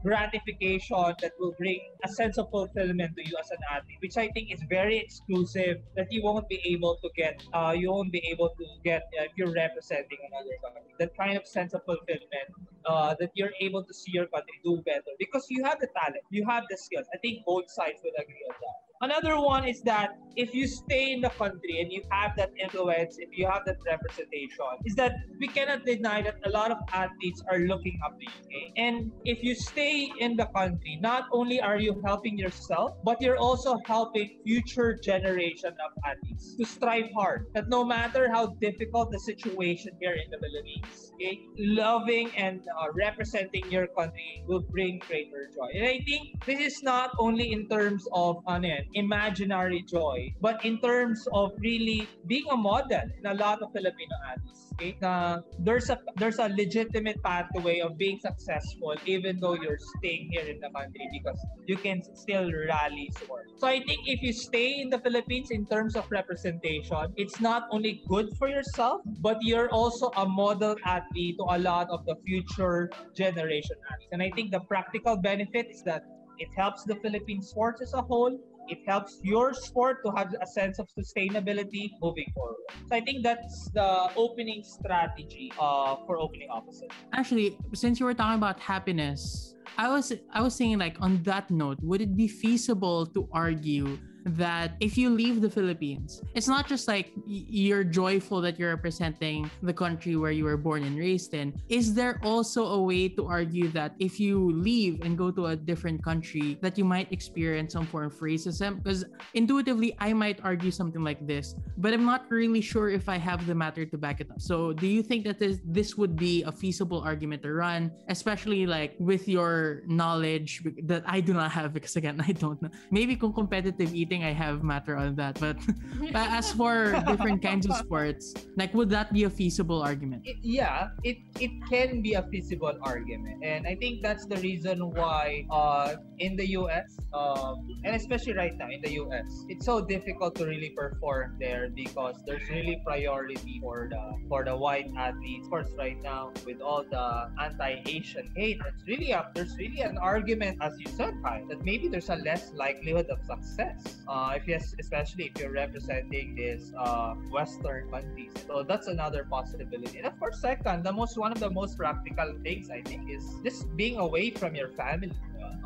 gratification 0.07 1.15
that 1.23 1.33
will 1.39 1.55
bring 1.59 1.81
a 2.05 2.09
sense 2.09 2.39
of 2.39 2.49
fulfillment 2.51 3.11
to 3.17 3.23
you 3.29 3.35
as 3.43 3.51
an 3.51 3.59
athlete, 3.71 3.99
which 4.01 4.17
I 4.17 4.29
think 4.35 4.53
is 4.53 4.63
very 4.71 4.99
exclusive 4.99 5.79
that 5.97 6.07
you 6.11 6.23
won't 6.23 6.49
be 6.49 6.61
able 6.65 6.97
to 7.03 7.09
get. 7.17 7.43
Uh, 7.53 7.75
you 7.77 7.91
won't 7.91 8.13
be 8.13 8.23
able 8.31 8.51
to 8.61 8.65
get 8.85 9.03
uh, 9.19 9.25
if 9.25 9.33
you're 9.37 9.53
representing 9.53 10.19
another 10.31 10.57
country. 10.63 10.93
That 10.99 11.17
kind 11.17 11.37
of 11.37 11.47
sense 11.47 11.75
of 11.75 11.83
fulfillment 11.85 12.49
uh, 12.87 13.15
that 13.21 13.31
you're 13.35 13.57
able 13.61 13.83
to 13.83 13.95
see 13.95 14.13
your 14.13 14.27
country 14.27 14.57
do 14.65 14.83
better 14.87 15.13
because 15.19 15.47
you 15.51 15.65
have 15.65 15.81
the 15.81 15.89
talent, 15.99 16.23
you 16.31 16.47
have 16.47 16.65
the 16.71 16.77
skills. 16.77 17.07
I 17.13 17.19
think 17.19 17.45
both 17.45 17.71
sides 17.71 17.99
will 18.05 18.17
agree 18.19 18.45
on 18.49 18.57
that. 18.61 18.86
Another 19.03 19.39
one 19.41 19.69
is 19.69 19.83
that 19.83 20.17
if 20.37 20.55
you 20.55 20.67
stay 20.67 21.13
in 21.13 21.21
the 21.21 21.31
country 21.31 21.81
and 21.81 21.91
you 21.91 22.03
have 22.11 22.33
that 22.37 22.51
influence, 22.63 23.17
if 23.19 23.29
you 23.33 23.47
have 23.47 23.63
that 23.67 23.77
representation, 23.87 24.65
is 24.85 24.95
that 24.95 25.13
we 25.41 25.49
cannot 25.49 25.85
deny 25.85 26.23
that 26.23 26.37
a 26.45 26.51
lot 26.51 26.71
of 26.71 26.79
athletes 26.93 27.43
are 27.51 27.59
looking 27.61 27.99
up 28.05 28.13
to 28.21 28.25
you. 28.25 28.73
And 28.77 29.13
if 29.25 29.43
you 29.43 29.55
stay 29.55 30.13
in 30.21 30.37
the 30.37 30.47
country, 30.55 30.99
not 31.01 31.25
only 31.33 31.61
are 31.61 31.79
you 31.79 32.01
helping 32.05 32.39
yourself, 32.39 32.93
but 33.05 33.21
you're 33.21 33.39
also 33.39 33.79
helping 33.89 34.31
future 34.45 34.99
generation 35.03 35.73
of 35.73 35.91
athletes 36.05 36.55
to 36.57 36.65
strive 36.65 37.11
hard. 37.17 37.47
That 37.55 37.69
no 37.69 37.85
matter 37.85 38.31
how 38.31 38.55
difficult 38.61 39.11
the 39.11 39.21
situation 39.21 39.93
here 40.01 40.13
in 40.13 40.31
the 40.31 40.39
Philippines, 40.39 41.13
okay, 41.15 41.41
loving 41.59 42.33
and 42.37 42.61
uh, 42.61 42.93
representing 42.95 43.71
your 43.71 43.89
country 43.99 44.43
will 44.47 44.65
bring 44.71 45.03
greater 45.09 45.49
joy. 45.55 45.69
And 45.75 45.85
I 45.85 46.01
think 46.05 46.37
this 46.47 46.61
is 46.61 46.83
not 46.83 47.11
only 47.19 47.53
in 47.53 47.69
terms 47.69 48.05
of 48.13 48.37
ano 48.47 48.69
imaginary 48.95 49.83
joy, 49.83 50.33
but 50.41 50.65
in 50.65 50.79
terms 50.81 51.27
of 51.33 51.53
really 51.59 52.09
being 52.27 52.47
a 52.51 52.57
model 52.57 53.03
in 53.19 53.27
a 53.27 53.35
lot 53.35 53.63
of 53.63 53.73
Filipino 53.73 54.17
athletes. 54.27 54.73
Okay? 54.77 54.97
Na 55.01 55.41
there's 55.59 55.89
a 55.91 55.99
there's 56.17 56.39
a 56.39 56.49
legitimate 56.49 57.23
pathway 57.23 57.81
of 57.81 57.97
being 57.97 58.19
successful 58.21 58.95
even 59.07 59.41
though 59.41 59.55
you're 59.55 59.81
staying 59.99 60.29
here 60.31 60.45
in 60.45 60.61
the 60.61 60.71
country 60.71 61.09
because 61.13 61.39
you 61.67 61.77
can 61.77 62.03
still 62.15 62.51
rally 62.53 63.11
sport. 63.17 63.51
So 63.57 63.67
I 63.67 63.81
think 63.81 64.01
if 64.05 64.23
you 64.23 64.33
stay 64.33 64.81
in 64.81 64.91
the 64.91 64.99
Philippines 64.99 65.51
in 65.51 65.67
terms 65.67 65.97
of 65.97 66.05
representation, 66.11 67.13
it's 67.17 67.41
not 67.41 67.69
only 67.71 68.03
good 68.09 68.29
for 68.39 68.49
yourself, 68.49 69.01
but 69.21 69.39
you're 69.41 69.71
also 69.71 70.11
a 70.17 70.27
model 70.27 70.77
athlete 70.85 71.37
to 71.39 71.45
a 71.49 71.59
lot 71.59 71.89
of 71.91 72.05
the 72.05 72.17
future 72.27 72.91
generation 73.15 73.77
athletes. 73.91 74.13
And 74.13 74.23
I 74.23 74.31
think 74.37 74.53
the 74.53 74.61
practical 74.61 75.17
benefit 75.17 75.69
is 75.71 75.83
that 75.85 76.05
it 76.39 76.49
helps 76.57 76.85
the 76.85 76.97
Philippine 76.97 77.43
sports 77.43 77.81
as 77.81 77.95
a 77.95 78.03
whole 78.03 78.39
it 78.69 78.79
helps 78.87 79.19
your 79.23 79.55
sport 79.55 80.05
to 80.05 80.13
have 80.17 80.35
a 80.41 80.47
sense 80.47 80.79
of 80.79 80.89
sustainability 80.99 81.91
moving 82.03 82.27
forward. 82.35 82.57
So 82.89 82.97
I 82.97 83.01
think 83.01 83.23
that's 83.23 83.71
the 83.71 84.11
opening 84.17 84.63
strategy 84.63 85.53
uh, 85.59 85.97
for 86.07 86.19
opening 86.19 86.49
opposite. 86.51 86.91
Actually, 87.13 87.59
since 87.75 88.01
you 88.01 88.07
were 88.07 88.15
talking 88.15 88.39
about 88.39 88.61
happiness, 88.61 89.55
I 89.79 89.89
was 89.89 90.13
I 90.33 90.41
was 90.41 90.55
saying 90.55 90.79
like 90.79 90.97
on 91.01 91.23
that 91.25 91.51
note, 91.51 91.79
would 91.83 92.01
it 92.01 92.17
be 92.17 92.29
feasible 92.29 93.07
to 93.07 93.29
argue 93.33 93.99
that 94.27 94.75
if 94.81 94.99
you 94.99 95.11
leave 95.11 95.41
the 95.41 95.51
Philippines, 95.51 96.23
it's 96.35 96.49
not 96.49 96.67
just 96.67 96.89
like 96.89 97.13
you're 97.27 97.85
joyful 97.85 98.41
that 98.41 98.59
you're 98.59 98.75
representing 98.75 99.49
the 99.63 99.73
country 99.73 100.17
where 100.17 100.33
you 100.33 100.45
were 100.45 100.57
born 100.57 100.83
and 100.83 100.99
raised 100.99 101.33
in. 101.35 101.55
Is 101.69 101.95
there 101.95 102.19
also 102.25 102.67
a 102.67 102.83
way 102.83 103.09
to 103.11 103.27
argue 103.27 103.69
that 103.71 103.95
if 103.99 104.19
you 104.19 104.51
leave 104.51 105.01
and 105.03 105.17
go 105.17 105.31
to 105.31 105.47
a 105.47 105.57
different 105.57 106.03
country, 106.03 106.59
that 106.61 106.77
you 106.77 106.85
might 106.85 107.13
experience 107.13 107.73
some 107.73 107.87
form 107.87 108.07
of 108.07 108.19
racism? 108.19 108.83
Because 108.83 109.05
intuitively, 109.35 109.95
I 110.01 110.13
might 110.13 110.41
argue 110.43 110.71
something 110.71 111.05
like 111.05 111.25
this, 111.27 111.55
but 111.79 111.95
I'm 111.95 112.05
not 112.05 112.27
really 112.31 112.61
sure 112.61 112.91
if 112.91 113.09
I 113.09 113.19
have 113.19 113.47
the 113.47 113.55
matter 113.55 113.87
to 113.87 113.97
back 113.99 114.21
it 114.21 114.31
up. 114.31 114.41
So, 114.41 114.73
do 114.73 114.87
you 114.87 115.03
think 115.03 115.25
that 115.25 115.39
this 115.39 115.61
this 115.65 115.97
would 115.97 116.17
be 116.17 116.43
a 116.43 116.51
feasible 116.51 117.01
argument 117.01 117.43
to 117.43 117.53
run, 117.53 117.93
especially 118.09 118.67
like 118.67 118.97
with 118.99 119.29
your 119.29 119.83
knowledge 119.87 120.63
that 120.83 121.05
I 121.07 121.21
do 121.21 121.33
not 121.33 121.53
have? 121.53 121.73
Because 121.73 121.95
again, 121.95 122.21
I 122.27 122.33
don't 122.33 122.61
know. 122.61 122.71
Maybe 122.91 123.15
competitive 123.17 123.95
eating 123.95 124.16
I 124.25 124.33
have 124.33 124.63
matter 124.63 124.97
on 124.97 125.15
that. 125.17 125.39
But, 125.41 125.59
but 126.13 126.29
as 126.31 126.53
for 126.53 126.93
different 127.07 127.43
kinds 127.43 127.67
of 127.67 127.77
sports, 127.77 128.35
like 128.57 128.73
would 128.75 128.91
that 128.91 129.13
be 129.13 129.25
a 129.25 129.31
feasible 129.31 129.83
argument? 129.83 130.23
It, 130.25 130.37
yeah, 130.43 130.89
it 131.05 131.19
it 131.41 131.51
can 131.69 132.03
be 132.03 132.15
a 132.15 132.23
feasible 132.31 132.79
argument, 132.83 133.45
and 133.45 133.67
I 133.67 133.75
think 133.77 134.03
that's 134.03 134.27
the 134.27 134.37
reason 134.37 134.91
why 134.95 135.47
uh, 135.51 135.97
in 136.19 136.37
the 136.37 136.49
U.S. 136.61 136.97
Um, 137.13 137.69
and 137.85 137.97
especially 137.97 138.35
right 138.35 138.57
now 138.57 138.69
in 138.69 138.81
the 138.83 138.93
U.S. 139.05 139.45
it's 139.49 139.65
so 139.65 139.81
difficult 139.81 140.35
to 140.37 140.47
really 140.47 140.71
perform 140.71 141.37
there 141.39 141.69
because 141.69 142.17
there's 142.27 142.49
really 142.49 142.81
priority 142.85 143.61
for 143.61 143.89
the 143.91 144.03
for 144.29 144.45
the 144.45 144.57
white 144.57 144.91
athletes. 144.97 145.47
Of 145.47 145.51
course, 145.51 145.71
right 145.79 146.01
now 146.03 146.33
with 146.45 146.61
all 146.61 146.85
the 146.85 147.31
anti-Asian 147.43 148.33
hate, 148.37 148.61
it's 148.67 148.87
really 148.87 149.13
a, 149.13 149.31
there's 149.35 149.57
really 149.57 149.81
an 149.81 149.99
argument, 149.99 150.59
as 150.61 150.79
you 150.79 150.87
said, 150.87 151.15
Kai, 151.23 151.45
that 151.49 151.65
maybe 151.65 151.89
there's 151.89 152.11
a 152.11 152.17
less 152.17 152.53
likelihood 152.55 153.07
of 153.11 153.19
success 153.25 153.97
uh, 154.09 154.33
if 154.37 154.47
yes, 154.47 154.75
especially 154.79 155.33
if 155.35 155.41
you're 155.41 155.53
representing 155.53 156.35
these 156.35 156.73
uh, 156.79 157.15
Western 157.31 157.91
countries. 157.91 158.33
So 158.47 158.63
that's 158.63 158.87
another 158.87 159.25
possibility. 159.25 159.99
And 159.99 160.07
of 160.07 160.19
course, 160.19 160.41
second, 160.41 160.85
the 160.85 160.93
most 160.93 161.19
one 161.19 161.33
of 161.33 161.41
the 161.41 161.51
most 161.51 161.77
practical 161.77 162.35
things 162.43 162.71
I 162.71 162.83
think 162.83 163.11
is 163.11 163.25
just 163.45 163.75
being 163.77 163.99
away 163.99 164.31
from 164.31 164.55
your 164.55 164.69
family. 164.69 165.13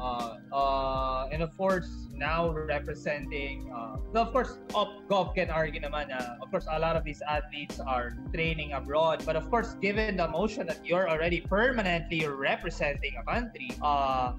Uh, 0.01 0.39
uh, 0.53 1.29
and 1.31 1.43
of 1.43 1.55
course, 1.59 2.09
now 2.17 2.49
representing, 2.49 3.71
uh, 3.71 3.97
of 4.19 4.33
course, 4.33 4.57
op, 4.75 4.89
Gov 5.09 5.35
can 5.35 5.51
argue 5.51 5.81
naman 5.81 6.09
uh, 6.09 6.41
of 6.41 6.51
course, 6.51 6.65
a 6.73 6.79
lot 6.81 6.97
of 6.97 7.05
these 7.05 7.21
athletes 7.29 7.81
are 7.81 8.17
training 8.33 8.73
abroad. 8.73 9.23
But 9.27 9.37
of 9.37 9.51
course, 9.51 9.77
given 9.83 10.17
the 10.17 10.29
motion 10.29 10.67
that 10.69 10.81
you're 10.85 11.09
already 11.09 11.43
permanently 11.45 12.25
representing 12.27 13.21
a 13.21 13.25
country, 13.29 13.77
uh, 13.83 14.33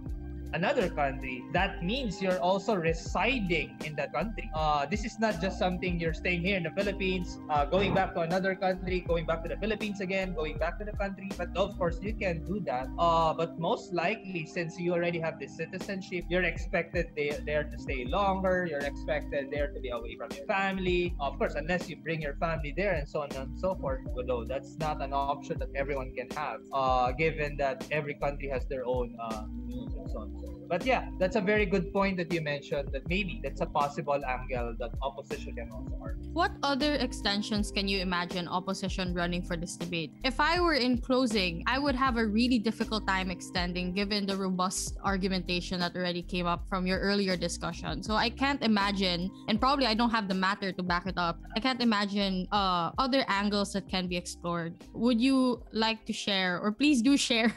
another 0.54 0.90
country, 0.90 1.44
that 1.54 1.84
means 1.84 2.22
you're 2.22 2.40
also 2.40 2.76
residing 2.76 3.76
in 3.86 3.96
that 3.96 4.14
country. 4.14 4.50
Uh, 4.54 4.86
this 4.86 5.06
is 5.06 5.20
not 5.20 5.42
just 5.42 5.58
something 5.58 6.00
you're 6.00 6.14
staying 6.14 6.42
here 6.42 6.58
in 6.58 6.64
the 6.64 6.72
Philippines, 6.72 7.40
uh, 7.50 7.66
going 7.66 7.94
back 7.94 8.14
to 8.16 8.22
another 8.22 8.56
country, 8.56 9.02
going 9.02 9.26
back 9.26 9.44
to 9.44 9.50
the 9.50 9.58
Philippines 9.58 10.02
again, 10.02 10.34
going 10.34 10.58
back 10.58 10.78
to 10.80 10.86
the 10.86 10.96
country. 10.98 11.30
But 11.38 11.56
of 11.56 11.78
course, 11.78 12.00
you 12.02 12.14
can 12.14 12.44
do 12.46 12.60
that. 12.62 12.88
Uh, 12.98 13.34
but 13.34 13.60
most 13.60 13.94
likely, 13.94 14.46
since 14.46 14.80
you 14.80 14.94
already 14.94 15.20
have 15.20 15.40
this 15.40 15.56
citizenship, 15.56 16.26
you're 16.30 16.44
expected 16.44 17.08
there, 17.16 17.64
to 17.64 17.78
stay 17.78 18.06
longer. 18.06 18.68
You're 18.70 18.80
expected 18.80 19.50
there 19.52 19.68
to 19.72 19.80
be 19.80 19.90
away 19.90 20.16
from 20.18 20.30
your 20.36 20.46
family. 20.46 21.16
Of 21.20 21.38
course, 21.38 21.56
unless 21.56 21.90
you 21.90 21.98
bring 21.98 22.22
your 22.22 22.36
family 22.36 22.74
there 22.76 22.94
and 22.94 23.08
so 23.08 23.22
on 23.22 23.32
and 23.36 23.60
so 23.60 23.76
forth. 23.76 24.02
Although 24.18 24.46
that's 24.46 24.78
not 24.78 25.02
an 25.02 25.14
option 25.14 25.60
that 25.60 25.70
everyone 25.76 26.14
can 26.16 26.30
have, 26.36 26.60
uh, 26.74 27.12
given 27.12 27.58
that 27.58 27.88
every 27.92 28.16
country 28.16 28.50
has 28.50 28.66
their 28.66 28.86
own 28.86 29.16
uh, 29.22 29.44
rules 29.48 29.94
and 29.96 30.10
so 30.10 30.20
on. 30.20 30.41
But 30.72 30.86
yeah, 30.86 31.10
that's 31.20 31.36
a 31.36 31.42
very 31.42 31.66
good 31.66 31.92
point 31.92 32.16
that 32.16 32.32
you 32.32 32.40
mentioned 32.40 32.94
that 32.94 33.06
maybe 33.10 33.42
that's 33.44 33.60
a 33.60 33.66
possible 33.66 34.24
angle 34.24 34.74
that 34.80 34.92
opposition 35.02 35.54
can 35.54 35.70
also 35.70 35.92
argue. 36.00 36.32
What 36.32 36.52
other 36.64 36.94
extensions 36.96 37.72
can 37.72 37.90
you 37.90 38.00
imagine 38.00 38.48
opposition 38.48 39.14
running 39.14 39.44
for 39.44 39.58
this 39.58 39.76
debate? 39.76 40.14
If 40.24 40.40
I 40.40 40.62
were 40.62 40.76
in 40.76 41.00
closing, 41.00 41.62
I 41.68 41.78
would 41.78 41.96
have 41.96 42.16
a 42.16 42.26
really 42.26 42.58
difficult 42.58 43.06
time 43.06 43.30
extending 43.30 43.92
given 43.92 44.26
the 44.26 44.38
robust 44.38 44.96
argumentation 45.04 45.82
that 45.82 45.94
already 45.94 46.22
came 46.24 46.48
up 46.48 46.66
from 46.70 46.88
your 46.88 47.00
earlier 47.00 47.36
discussion. 47.36 48.02
So 48.02 48.16
I 48.16 48.30
can't 48.30 48.64
imagine, 48.64 49.30
and 49.50 49.60
probably 49.60 49.88
I 49.88 49.94
don't 49.94 50.12
have 50.12 50.30
the 50.30 50.40
matter 50.40 50.72
to 50.72 50.82
back 50.82 51.06
it 51.06 51.18
up. 51.18 51.38
I 51.54 51.60
can't 51.60 51.82
imagine 51.82 52.48
uh, 52.54 52.92
other 52.98 53.26
angles 53.28 53.74
that 53.74 53.90
can 53.90 54.08
be 54.08 54.16
explored. 54.16 54.76
Would 54.94 55.20
you 55.20 55.64
like 55.74 56.06
to 56.06 56.14
share, 56.14 56.62
or 56.62 56.72
please 56.72 57.02
do 57.02 57.18
share, 57.28 57.52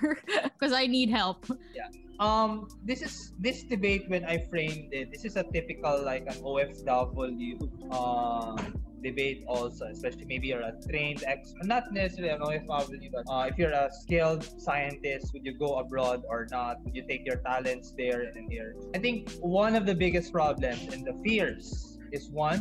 because 0.59 0.72
I 0.72 0.88
need 0.88 1.11
help? 1.11 1.46
Yeah 1.72 1.87
um 2.20 2.68
this 2.85 3.03
is 3.03 3.33
this 3.38 3.64
debate 3.64 4.09
when 4.09 4.24
I 4.24 4.38
framed 4.38 4.92
it. 4.92 5.11
This 5.11 5.24
is 5.24 5.37
a 5.37 5.42
typical 5.42 6.03
like 6.05 6.27
an 6.27 6.38
OFW 6.42 7.59
uh, 7.90 8.57
debate 9.03 9.44
also, 9.46 9.87
especially 9.87 10.24
maybe 10.24 10.48
you're 10.48 10.62
a 10.62 10.74
trained 10.88 11.24
ex 11.27 11.55
not 11.62 11.92
necessarily 11.92 12.33
an 12.33 12.40
OFW, 12.40 13.11
but 13.12 13.24
uh, 13.29 13.46
if 13.50 13.59
you're 13.59 13.72
a 13.72 13.90
skilled 13.90 14.44
scientist, 14.61 15.33
would 15.33 15.44
you 15.44 15.59
go 15.59 15.79
abroad 15.79 16.22
or 16.29 16.46
not? 16.50 16.83
Would 16.85 16.94
you 16.94 17.07
take 17.07 17.27
your 17.27 17.37
talents 17.37 17.92
there 17.96 18.22
and 18.22 18.50
here? 18.50 18.77
I 18.94 18.98
think 18.98 19.31
one 19.40 19.74
of 19.74 19.85
the 19.87 19.94
biggest 19.94 20.33
problems 20.33 20.92
and 20.92 21.05
the 21.05 21.14
fears 21.24 21.93
is 22.14 22.31
one, 22.31 22.61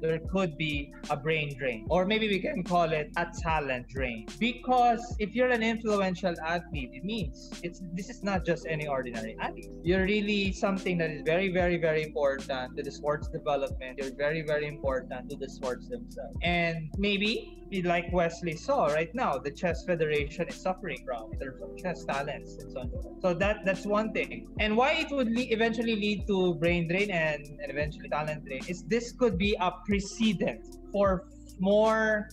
there 0.00 0.18
could 0.32 0.56
be 0.56 0.92
a 1.10 1.16
brain 1.16 1.56
drain, 1.58 1.86
or 1.90 2.06
maybe 2.06 2.26
we 2.28 2.40
can 2.40 2.64
call 2.64 2.90
it 2.92 3.10
a 3.16 3.26
talent 3.42 3.88
drain. 3.88 4.26
Because 4.38 5.02
if 5.18 5.34
you're 5.34 5.50
an 5.50 5.62
influential 5.62 6.34
athlete, 6.44 6.90
it 6.92 7.04
means 7.04 7.50
it's 7.62 7.80
this 7.92 8.08
is 8.08 8.22
not 8.22 8.44
just 8.44 8.66
any 8.66 8.86
ordinary 8.86 9.36
athlete. 9.40 9.70
You're 9.82 10.04
really 10.04 10.52
something 10.52 10.98
that 10.98 11.10
is 11.10 11.22
very, 11.22 11.52
very, 11.52 11.76
very 11.76 12.02
important 12.02 12.76
to 12.76 12.82
the 12.82 12.90
sports 12.90 13.28
development. 13.28 13.98
You're 13.98 14.14
very, 14.14 14.42
very 14.42 14.66
important 14.66 15.30
to 15.30 15.36
the 15.36 15.48
sports 15.48 15.88
themselves. 15.88 16.36
And 16.42 16.90
maybe 16.98 17.63
like 17.82 18.12
Wesley 18.12 18.56
So 18.56 18.86
right 18.86 19.12
now, 19.14 19.38
the 19.38 19.50
chess 19.50 19.84
federation 19.84 20.48
is 20.48 20.56
suffering 20.56 20.98
from 21.04 21.32
in 21.32 21.38
terms 21.38 21.62
of 21.62 21.76
chess 21.76 22.04
talents 22.04 22.56
and 22.58 22.72
so 22.72 22.80
on. 22.80 23.20
So 23.20 23.34
that 23.34 23.64
that's 23.64 23.86
one 23.86 24.12
thing. 24.12 24.46
And 24.60 24.76
why 24.76 24.92
it 24.92 25.10
would 25.10 25.30
le- 25.30 25.50
eventually 25.50 25.96
lead 25.96 26.26
to 26.28 26.54
brain 26.54 26.88
drain 26.88 27.10
and, 27.10 27.44
and 27.44 27.70
eventually 27.70 28.08
talent 28.08 28.44
drain 28.44 28.62
is 28.68 28.82
this 28.84 29.12
could 29.12 29.38
be 29.38 29.56
a 29.60 29.72
precedent 29.86 30.76
for 30.92 31.24
more 31.58 32.28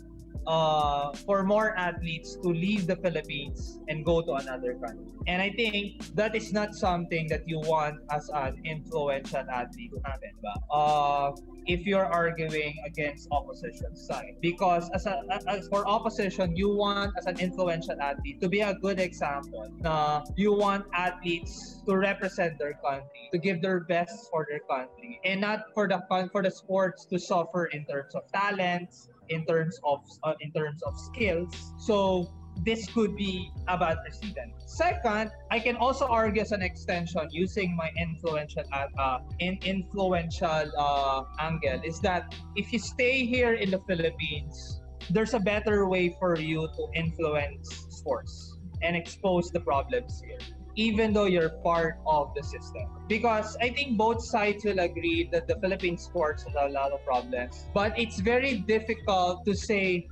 uh, 0.47 1.13
for 1.13 1.43
more 1.43 1.77
athletes 1.77 2.35
to 2.41 2.49
leave 2.49 2.87
the 2.87 2.95
Philippines 2.95 3.79
and 3.87 4.05
go 4.05 4.21
to 4.21 4.33
another 4.33 4.73
country. 4.75 5.05
And 5.27 5.41
I 5.41 5.51
think 5.51 6.15
that 6.15 6.35
is 6.35 6.51
not 6.51 6.73
something 6.75 7.27
that 7.29 7.47
you 7.47 7.59
want 7.59 7.99
as 8.09 8.29
an 8.33 8.59
influential 8.65 9.45
athlete 9.49 9.91
to 9.93 10.01
happen. 10.03 10.31
Ba? 10.41 10.73
Uh, 10.73 11.31
if 11.67 11.85
you're 11.85 12.05
arguing 12.05 12.75
against 12.85 13.27
opposition 13.31 13.95
side 13.95 14.35
because 14.41 14.89
as, 14.95 15.05
a, 15.05 15.21
as 15.47 15.67
for 15.67 15.87
opposition 15.87 16.55
you 16.55 16.73
want 16.73 17.13
as 17.17 17.25
an 17.27 17.39
influential 17.39 17.95
athlete 18.01 18.41
to 18.41 18.49
be 18.49 18.61
a 18.61 18.73
good 18.81 18.99
example 18.99 19.69
na 19.79 20.23
you 20.35 20.53
want 20.53 20.85
athletes 20.93 21.81
to 21.85 21.95
represent 21.95 22.57
their 22.57 22.73
country 22.83 23.29
to 23.31 23.37
give 23.37 23.61
their 23.61 23.81
best 23.81 24.29
for 24.31 24.45
their 24.49 24.61
country 24.65 25.19
and 25.23 25.39
not 25.39 25.65
for 25.73 25.87
the 25.87 26.01
for 26.31 26.41
the 26.41 26.51
sports 26.51 27.05
to 27.05 27.19
suffer 27.19 27.65
in 27.67 27.85
terms 27.85 28.15
of 28.15 28.23
talents 28.33 29.09
in 29.31 29.45
terms 29.45 29.79
of 29.83 30.03
uh, 30.23 30.33
in 30.41 30.51
terms 30.51 30.81
of 30.83 30.99
skills. 30.99 31.73
So 31.79 32.27
this 32.63 32.85
could 32.91 33.15
be 33.15 33.51
a 33.67 33.77
bad 33.77 33.97
precedent. 34.03 34.53
Second, 34.67 35.31
I 35.49 35.59
can 35.59 35.77
also 35.77 36.05
argue 36.05 36.41
as 36.41 36.51
an 36.51 36.61
extension 36.61 37.27
using 37.31 37.75
my 37.75 37.89
influential 37.97 38.63
uh, 38.73 39.19
in 39.39 39.57
influential 39.63 40.67
uh, 40.77 41.23
angle 41.39 41.81
is 41.83 41.99
that 42.01 42.35
if 42.55 42.73
you 42.73 42.79
stay 42.79 43.25
here 43.25 43.53
in 43.53 43.71
the 43.71 43.79
Philippines, 43.87 44.81
there's 45.09 45.33
a 45.33 45.39
better 45.39 45.87
way 45.87 46.15
for 46.19 46.37
you 46.37 46.67
to 46.67 46.83
influence 46.93 47.87
sports 47.89 48.57
and 48.83 48.95
expose 48.95 49.49
the 49.51 49.59
problems 49.59 50.21
here 50.21 50.60
even 50.75 51.13
though 51.13 51.25
you're 51.25 51.49
part 51.63 51.99
of 52.05 52.31
the 52.35 52.43
system. 52.43 52.83
Because 53.07 53.57
I 53.61 53.69
think 53.69 53.97
both 53.97 54.23
sides 54.23 54.63
will 54.63 54.79
agree 54.79 55.29
that 55.31 55.47
the 55.47 55.55
Philippine 55.59 55.97
sports 55.97 56.43
has 56.43 56.53
a 56.59 56.69
lot 56.69 56.91
of 56.91 57.03
problems. 57.05 57.65
But 57.73 57.97
it's 57.99 58.19
very 58.19 58.59
difficult 58.59 59.45
to 59.45 59.55
say 59.55 60.07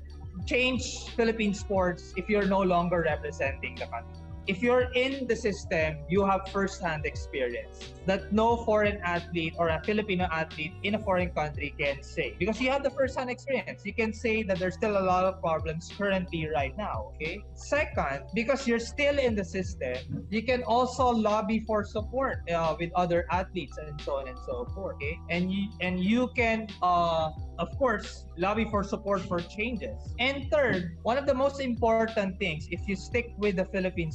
change 0.46 0.84
Philippine 1.16 1.54
sports 1.54 2.14
if 2.16 2.30
you're 2.30 2.46
no 2.46 2.62
longer 2.62 3.02
representing 3.02 3.76
the 3.76 3.88
country 3.88 4.19
if 4.50 4.64
you're 4.64 4.90
in 4.98 5.28
the 5.28 5.36
system, 5.36 5.98
you 6.10 6.26
have 6.26 6.50
first-hand 6.50 7.06
experience 7.06 7.94
that 8.08 8.34
no 8.34 8.58
foreign 8.66 8.98
athlete 9.04 9.54
or 9.60 9.70
a 9.70 9.80
Filipino 9.86 10.28
athlete 10.32 10.74
in 10.82 10.96
a 10.96 11.00
foreign 11.00 11.30
country 11.30 11.76
can 11.78 12.02
say 12.02 12.34
because 12.40 12.60
you 12.60 12.72
have 12.72 12.82
the 12.82 12.90
first-hand 12.90 13.30
experience. 13.30 13.86
You 13.86 13.94
can 13.94 14.12
say 14.12 14.42
that 14.42 14.58
there's 14.58 14.74
still 14.74 14.98
a 14.98 15.06
lot 15.14 15.24
of 15.26 15.40
problems 15.40 15.94
currently 15.96 16.50
right 16.50 16.76
now. 16.76 17.12
Okay. 17.14 17.44
Second, 17.54 18.26
because 18.34 18.66
you're 18.68 18.82
still 18.82 19.20
in 19.20 19.36
the 19.36 19.46
system, 19.46 20.26
you 20.32 20.42
can 20.42 20.64
also 20.64 21.06
lobby 21.10 21.60
for 21.68 21.84
support 21.84 22.42
uh, 22.50 22.76
with 22.80 22.90
other 22.96 23.28
athletes 23.30 23.78
and 23.78 24.02
so 24.02 24.18
on 24.18 24.28
and 24.28 24.40
so 24.48 24.66
forth. 24.74 24.96
Okay. 24.96 25.20
And 25.30 25.54
you 25.54 25.70
and 25.80 26.04
you 26.04 26.30
can 26.36 26.68
uh 26.82 27.30
of 27.60 27.78
course, 27.78 28.26
lobby 28.38 28.66
for 28.72 28.84
support 28.84 29.22
for 29.22 29.42
changes. 29.42 30.00
And 30.18 30.50
third, 30.50 30.98
one 31.04 31.18
of 31.18 31.28
the 31.28 31.34
most 31.34 31.60
important 31.60 32.40
things, 32.40 32.70
if 32.72 32.88
you 32.88 32.96
stick 32.96 33.34
with 33.38 33.58
the 33.58 33.66
Philippine 33.66 34.12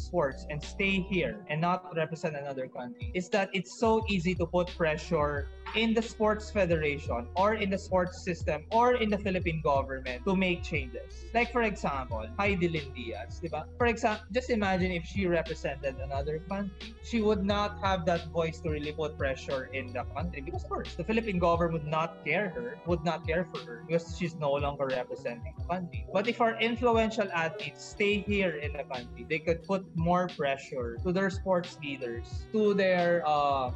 and 0.50 0.62
stay 0.62 1.00
here 1.00 1.44
and 1.48 1.60
not 1.60 1.94
represent 1.96 2.36
another 2.36 2.68
country, 2.68 3.10
is 3.14 3.28
that 3.30 3.50
it's 3.52 3.78
so 3.78 4.04
easy 4.08 4.34
to 4.34 4.46
put 4.46 4.68
pressure 4.76 5.48
in 5.74 5.92
the 5.92 6.02
sports 6.02 6.50
federation 6.50 7.26
or 7.36 7.54
in 7.54 7.70
the 7.70 7.78
sports 7.78 8.22
system 8.22 8.64
or 8.70 8.94
in 8.94 9.10
the 9.10 9.18
Philippine 9.18 9.60
government 9.62 10.24
to 10.24 10.36
make 10.36 10.62
changes. 10.62 11.24
Like 11.34 11.50
for 11.50 11.62
example, 11.62 12.24
Hidilyn 12.38 12.94
Diaz, 12.94 13.40
diba? 13.42 13.64
For 13.78 13.86
example, 13.86 14.24
just 14.32 14.50
imagine 14.50 14.92
if 14.92 15.04
she 15.04 15.26
represented 15.26 15.96
another 15.98 16.38
country, 16.48 16.94
she 17.02 17.22
would 17.22 17.44
not 17.44 17.78
have 17.82 18.06
that 18.06 18.28
voice 18.28 18.60
to 18.60 18.70
really 18.70 18.92
put 18.92 19.18
pressure 19.18 19.70
in 19.72 19.92
the 19.92 20.04
country 20.14 20.40
because 20.42 20.62
of 20.62 20.70
course 20.70 20.94
the 20.94 21.04
Philippine 21.04 21.38
government 21.38 21.84
would 21.84 21.90
not 21.90 22.24
care 22.24 22.50
her, 22.50 22.78
would 22.86 23.04
not 23.04 23.26
care 23.26 23.48
for 23.52 23.58
her 23.66 23.82
because 23.86 24.16
she's 24.16 24.36
no 24.36 24.52
longer 24.52 24.86
representing 24.86 25.54
the 25.58 25.64
country. 25.64 26.06
But 26.12 26.28
if 26.28 26.40
our 26.40 26.60
influential 26.60 27.28
athletes 27.32 27.84
stay 27.84 28.20
here 28.20 28.56
in 28.56 28.72
the 28.72 28.84
country, 28.84 29.26
they 29.28 29.38
could 29.40 29.64
put 29.64 29.84
more 30.04 30.28
pressure 30.36 30.98
to 31.02 31.12
their 31.12 31.30
sports 31.30 31.78
leaders, 31.82 32.44
to 32.52 32.74
their 32.74 33.24
uh, 33.26 33.72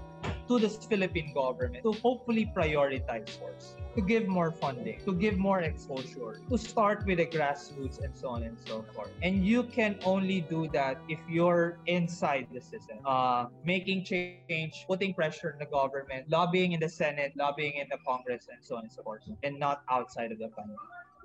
to 0.48 0.58
the 0.58 0.68
Philippine 0.68 1.32
government 1.32 1.82
to 1.84 1.92
hopefully 1.92 2.50
prioritize 2.56 3.28
sports, 3.28 3.76
to 3.94 4.02
give 4.02 4.26
more 4.26 4.50
funding, 4.50 4.98
to 5.04 5.12
give 5.14 5.36
more 5.38 5.60
exposure, 5.60 6.40
to 6.50 6.58
start 6.58 7.06
with 7.06 7.18
the 7.18 7.26
grassroots 7.26 8.02
and 8.02 8.16
so 8.16 8.28
on 8.28 8.42
and 8.42 8.56
so 8.66 8.84
forth. 8.94 9.10
And 9.22 9.44
you 9.46 9.62
can 9.64 9.96
only 10.04 10.40
do 10.40 10.68
that 10.72 11.00
if 11.08 11.20
you're 11.28 11.78
inside 11.86 12.48
the 12.52 12.60
system, 12.60 12.98
uh, 13.06 13.46
making 13.64 14.04
change, 14.04 14.84
putting 14.86 15.14
pressure 15.14 15.52
on 15.52 15.58
the 15.58 15.70
government, 15.70 16.28
lobbying 16.28 16.72
in 16.72 16.80
the 16.80 16.88
Senate, 16.88 17.32
lobbying 17.36 17.74
in 17.76 17.86
the 17.90 17.98
Congress, 18.06 18.48
and 18.52 18.58
so 18.62 18.76
on 18.76 18.84
and 18.84 18.92
so 18.92 19.02
forth, 19.02 19.22
and 19.42 19.58
not 19.58 19.82
outside 19.90 20.32
of 20.32 20.38
the 20.38 20.48
country. 20.48 20.76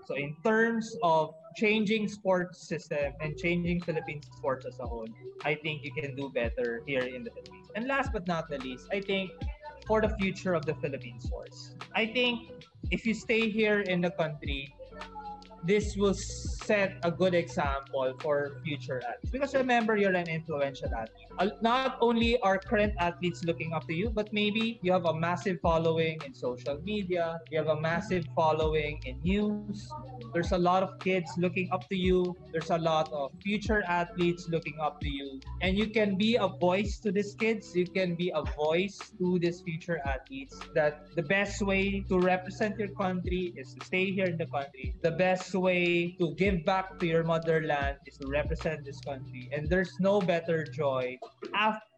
So 0.05 0.15
in 0.15 0.35
terms 0.43 0.95
of 1.01 1.33
changing 1.55 2.07
sports 2.09 2.67
system 2.67 3.13
and 3.21 3.37
changing 3.37 3.81
Philippine 3.81 4.21
sports 4.37 4.65
as 4.65 4.79
a 4.79 4.85
whole, 4.85 5.07
I 5.45 5.55
think 5.55 5.83
you 5.83 5.93
can 5.93 6.15
do 6.15 6.29
better 6.29 6.83
here 6.85 7.03
in 7.03 7.23
the 7.23 7.31
Philippines. 7.31 7.69
And 7.75 7.87
last 7.87 8.11
but 8.11 8.27
not 8.27 8.49
the 8.49 8.57
least, 8.59 8.87
I 8.91 8.99
think 8.99 9.31
for 9.87 10.01
the 10.01 10.09
future 10.19 10.53
of 10.53 10.65
the 10.65 10.75
Philippine 10.75 11.19
sports, 11.19 11.75
I 11.95 12.07
think 12.07 12.39
if 12.91 13.05
you 13.05 13.13
stay 13.13 13.49
here 13.49 13.81
in 13.81 14.01
the 14.01 14.11
country, 14.11 14.73
this 15.65 15.95
will 15.95 16.13
set 16.13 16.97
a 17.03 17.11
good 17.11 17.33
example 17.33 18.13
for 18.21 18.61
future 18.63 19.01
athletes. 19.05 19.31
Because 19.31 19.53
remember, 19.53 19.95
you're 19.97 20.13
an 20.13 20.27
influential 20.27 20.89
athlete. 20.93 21.53
Not 21.61 21.97
only 22.01 22.39
are 22.41 22.57
current 22.57 22.93
athletes 22.99 23.43
looking 23.43 23.73
up 23.73 23.87
to 23.87 23.93
you, 23.93 24.09
but 24.09 24.31
maybe 24.31 24.79
you 24.81 24.91
have 24.91 25.05
a 25.05 25.13
massive 25.13 25.59
following 25.61 26.19
in 26.25 26.33
social 26.33 26.79
media, 26.83 27.39
you 27.49 27.57
have 27.57 27.67
a 27.67 27.79
massive 27.79 28.25
following 28.35 29.01
in 29.05 29.19
news. 29.21 29.89
There's 30.33 30.51
a 30.51 30.57
lot 30.57 30.83
of 30.83 30.99
kids 30.99 31.31
looking 31.37 31.69
up 31.71 31.87
to 31.89 31.95
you, 31.95 32.35
there's 32.51 32.69
a 32.69 32.77
lot 32.77 33.11
of 33.11 33.31
future 33.41 33.83
athletes 33.87 34.47
looking 34.49 34.77
up 34.81 34.99
to 35.01 35.09
you. 35.09 35.39
And 35.61 35.77
you 35.77 35.87
can 35.87 36.17
be 36.17 36.35
a 36.35 36.47
voice 36.47 36.99
to 36.99 37.11
these 37.11 37.35
kids, 37.35 37.75
you 37.75 37.87
can 37.87 38.15
be 38.15 38.31
a 38.33 38.43
voice 38.55 38.99
to 39.17 39.39
these 39.39 39.61
future 39.61 40.01
athletes 40.05 40.59
that 40.75 41.07
the 41.15 41.23
best 41.23 41.61
way 41.61 42.03
to 42.09 42.19
represent 42.19 42.77
your 42.77 42.89
country 42.89 43.53
is 43.57 43.73
to 43.75 43.85
stay 43.85 44.11
here 44.11 44.25
in 44.25 44.37
the 44.37 44.47
country. 44.47 44.95
The 45.01 45.11
best 45.11 45.52
way 45.59 46.15
to 46.19 46.35
give 46.35 46.65
back 46.65 46.99
to 46.99 47.05
your 47.07 47.23
motherland 47.23 47.97
is 48.05 48.17
to 48.17 48.27
represent 48.27 48.85
this 48.85 48.99
country. 49.01 49.49
And 49.51 49.69
there's 49.69 49.99
no 49.99 50.21
better 50.21 50.65
joy 50.65 51.17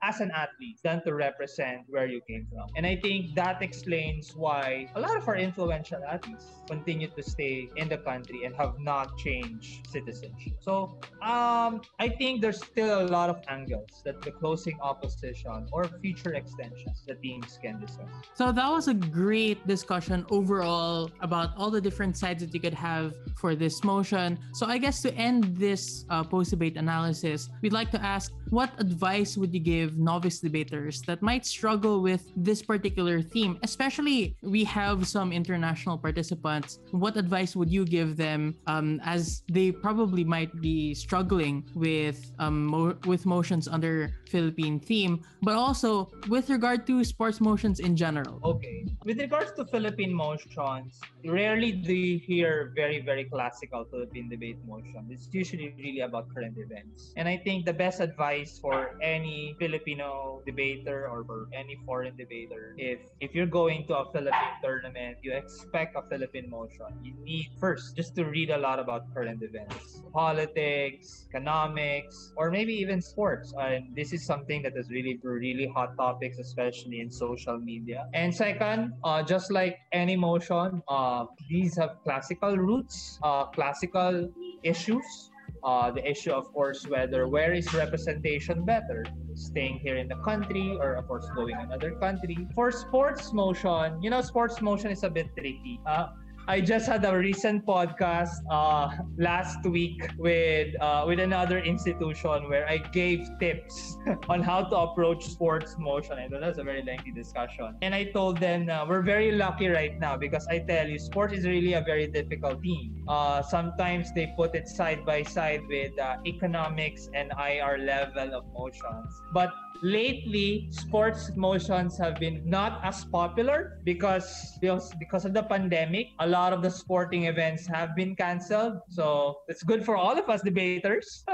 as 0.06 0.22
an 0.22 0.32
athlete 0.32 0.80
than 0.84 1.04
to 1.04 1.14
represent 1.14 1.82
where 1.88 2.06
you 2.06 2.22
came 2.30 2.46
from. 2.52 2.68
And 2.76 2.86
I 2.86 2.96
think 2.96 3.34
that 3.36 3.62
explains 3.62 4.36
why 4.36 4.88
a 4.96 5.00
lot 5.00 5.18
of 5.18 5.28
our 5.28 5.36
influential 5.36 6.02
athletes 6.08 6.46
continue 6.70 7.08
to 7.08 7.24
stay 7.24 7.70
in 7.76 7.90
the 7.90 7.98
country 7.98 8.46
and 8.46 8.56
have 8.56 8.76
not 8.80 9.18
changed 9.18 9.88
citizenship. 9.88 10.54
So 10.60 11.00
um, 11.22 11.82
I 12.00 12.10
think 12.18 12.42
there's 12.42 12.62
still 12.64 13.02
a 13.02 13.08
lot 13.08 13.30
of 13.30 13.42
angles 13.48 14.02
that 14.06 14.22
the 14.22 14.32
closing 14.32 14.78
opposition 14.82 15.68
or 15.72 15.86
future 16.02 16.34
extensions 16.34 17.04
the 17.08 17.16
teams 17.16 17.58
can 17.62 17.80
discuss. 17.80 18.08
So 18.36 18.52
that 18.52 18.70
was 18.70 18.88
a 18.88 18.94
great 18.94 19.66
discussion 19.66 20.26
overall 20.30 21.10
about 21.22 21.50
all 21.58 21.72
the 21.72 21.82
different 21.82 22.18
sides 22.18 22.44
that 22.44 22.54
you 22.54 22.60
could 22.60 22.74
have 22.74 23.14
for 23.38 23.56
this 23.56 23.84
motion. 23.84 24.38
So 24.54 24.68
I 24.68 24.78
guess 24.78 25.02
to 25.02 25.14
end 25.16 25.58
this 25.58 26.06
uh, 26.10 26.24
post-debate 26.24 26.78
analysis, 26.78 27.50
we'd 27.62 27.74
like 27.74 27.90
to 27.92 28.02
ask 28.02 28.32
what 28.50 28.70
advice 28.78 29.38
would 29.38 29.54
you 29.54 29.60
give 29.60 29.95
novice 29.98 30.40
debaters 30.40 31.02
that 31.04 31.22
might 31.22 31.46
struggle 31.46 32.02
with 32.02 32.32
this 32.36 32.62
particular 32.62 33.22
theme? 33.22 33.58
Especially, 33.64 34.36
we 34.42 34.64
have 34.64 35.08
some 35.08 35.32
international 35.32 35.98
participants. 35.98 36.80
What 36.92 37.18
advice 37.18 37.56
would 37.56 37.72
you 37.72 37.86
give 37.86 38.18
them 38.18 38.56
um, 38.68 39.00
as 39.04 39.44
they 39.52 39.72
probably 39.72 40.24
might 40.24 40.52
be 40.62 40.94
struggling 40.94 41.64
with 41.76 42.32
um, 42.40 42.66
mo- 42.68 42.98
with 43.06 43.26
motions 43.26 43.68
under 43.68 44.12
Philippine 44.28 44.80
theme, 44.80 45.24
but 45.42 45.56
also 45.56 46.12
with 46.28 46.50
regard 46.50 46.86
to 46.88 47.04
sports 47.04 47.40
motions 47.40 47.80
in 47.80 47.96
general? 47.96 48.40
Okay, 48.44 48.86
with 49.06 49.20
regards 49.20 49.52
to 49.54 49.66
Philippine 49.66 50.14
motions, 50.14 51.00
rarely 51.26 51.72
do 51.72 51.94
you 51.94 52.20
hear 52.20 52.74
very 52.76 53.00
very 53.00 53.26
classical 53.26 53.86
Philippine 53.86 54.30
debate 54.30 54.58
motion. 54.68 55.08
It's 55.10 55.30
usually 55.32 55.74
really 55.78 56.02
about 56.02 56.28
current 56.34 56.58
events, 56.58 57.14
and 57.16 57.28
I 57.28 57.38
think 57.38 57.66
the 57.66 57.74
best 57.74 58.00
advice 58.00 58.60
for 58.60 58.98
any 59.02 59.56
Filipino 59.60 59.85
Filipino 59.86 60.42
debater 60.46 61.08
or 61.08 61.24
for 61.26 61.48
any 61.54 61.78
foreign 61.86 62.16
debater, 62.18 62.74
if 62.78 63.00
if 63.22 63.36
you're 63.36 63.46
going 63.46 63.86
to 63.88 63.98
a 63.98 64.06
Philippine 64.12 64.58
tournament, 64.64 65.18
you 65.22 65.32
expect 65.34 65.96
a 65.96 66.02
Philippine 66.10 66.50
motion. 66.50 66.90
You 67.04 67.14
need 67.24 67.50
first 67.60 67.96
just 67.96 68.16
to 68.16 68.26
read 68.26 68.50
a 68.50 68.58
lot 68.58 68.80
about 68.80 69.14
current 69.14 69.44
events, 69.44 70.02
politics, 70.12 71.28
economics, 71.30 72.34
or 72.36 72.50
maybe 72.50 72.74
even 72.74 73.02
sports. 73.02 73.54
And 73.62 73.96
this 73.96 74.12
is 74.12 74.26
something 74.26 74.64
that 74.64 74.74
is 74.76 74.90
really 74.90 75.20
really 75.24 75.68
hot 75.68 75.96
topics, 75.98 76.40
especially 76.40 77.00
in 77.00 77.12
social 77.12 77.60
media. 77.60 78.08
And 78.14 78.34
second, 78.34 78.94
uh, 79.04 79.22
just 79.22 79.52
like 79.52 79.78
any 79.94 80.16
motion, 80.16 80.82
uh, 80.90 81.26
these 81.48 81.78
have 81.78 82.02
classical 82.04 82.58
roots, 82.58 83.20
uh, 83.24 83.46
classical 83.54 84.34
issues 84.64 85.30
uh, 85.66 85.90
the 85.90 86.08
issue, 86.08 86.32
of 86.32 86.54
course, 86.54 86.88
whether 86.88 87.28
where 87.28 87.52
is 87.52 87.74
representation 87.74 88.64
better, 88.64 89.04
staying 89.34 89.80
here 89.80 89.98
in 89.98 90.08
the 90.08 90.16
country 90.18 90.78
or, 90.80 90.94
of 90.94 91.08
course, 91.08 91.28
going 91.36 91.56
another 91.56 91.92
country. 91.96 92.38
For 92.54 92.72
sports 92.72 93.34
motion, 93.34 94.02
you 94.02 94.12
know, 94.12 94.22
sports 94.22 94.62
motion 94.62 94.92
is 94.92 95.04
a 95.04 95.10
bit 95.10 95.28
tricky. 95.36 95.82
Uh, 95.86 96.08
I 96.48 96.62
just 96.62 96.86
had 96.86 97.04
a 97.06 97.18
recent 97.18 97.66
podcast 97.66 98.38
uh, 98.52 98.96
last 99.18 99.66
week 99.66 99.98
with 100.20 100.80
uh, 100.80 101.04
with 101.08 101.20
another 101.20 101.58
institution 101.58 102.50
where 102.50 102.70
I 102.70 102.78
gave 102.78 103.28
tips 103.40 103.98
on 104.30 104.44
how 104.44 104.64
to 104.66 104.76
approach 104.76 105.26
sports 105.26 105.76
motion. 105.80 106.20
I 106.20 106.28
know 106.28 106.40
that's 106.40 106.60
a 106.60 106.64
very 106.64 106.84
lengthy 106.84 107.12
discussion. 107.12 107.76
And 107.82 107.96
I 107.96 108.06
told 108.14 108.38
them 108.38 108.70
uh, 108.70 108.86
we're 108.88 109.02
very 109.02 109.32
lucky 109.32 109.70
right 109.70 110.00
now 110.00 110.18
because 110.18 110.46
I 110.46 110.60
tell 110.60 110.88
you, 110.88 111.00
sports 111.00 111.34
is 111.34 111.46
really 111.46 111.74
a 111.74 111.82
very 111.82 112.06
difficult 112.06 112.62
team. 112.62 113.04
Uh, 113.08 113.42
sometimes 113.42 114.14
they 114.14 114.32
put 114.38 114.54
it 114.54 114.68
side 114.68 115.04
by 115.04 115.24
side 115.24 115.62
with 115.68 115.98
uh, 115.98 116.18
economics 116.28 117.10
and 117.16 117.32
IR 117.40 117.80
level 117.80 118.36
of 118.36 118.46
motions. 118.54 119.10
But 119.34 119.50
lately 119.82 120.68
sports 120.72 121.32
motions 121.36 121.98
have 121.98 122.16
been 122.20 122.42
not 122.46 122.80
as 122.84 123.06
popular 123.06 123.80
because 123.84 124.58
because 125.00 125.26
of 125.26 125.34
the 125.34 125.44
pandemic. 125.44 126.08
A 126.20 126.28
lot 126.28 126.54
of 126.54 126.62
the 126.62 126.70
sporting 126.70 127.26
events 127.26 127.68
have 127.68 127.96
been 127.96 128.16
canceled. 128.16 128.80
So 128.90 129.42
it's 129.48 129.64
good 129.64 129.86
for 129.86 129.96
all 129.96 130.18
of 130.18 130.30
us 130.30 130.42
debaters. 130.42 131.24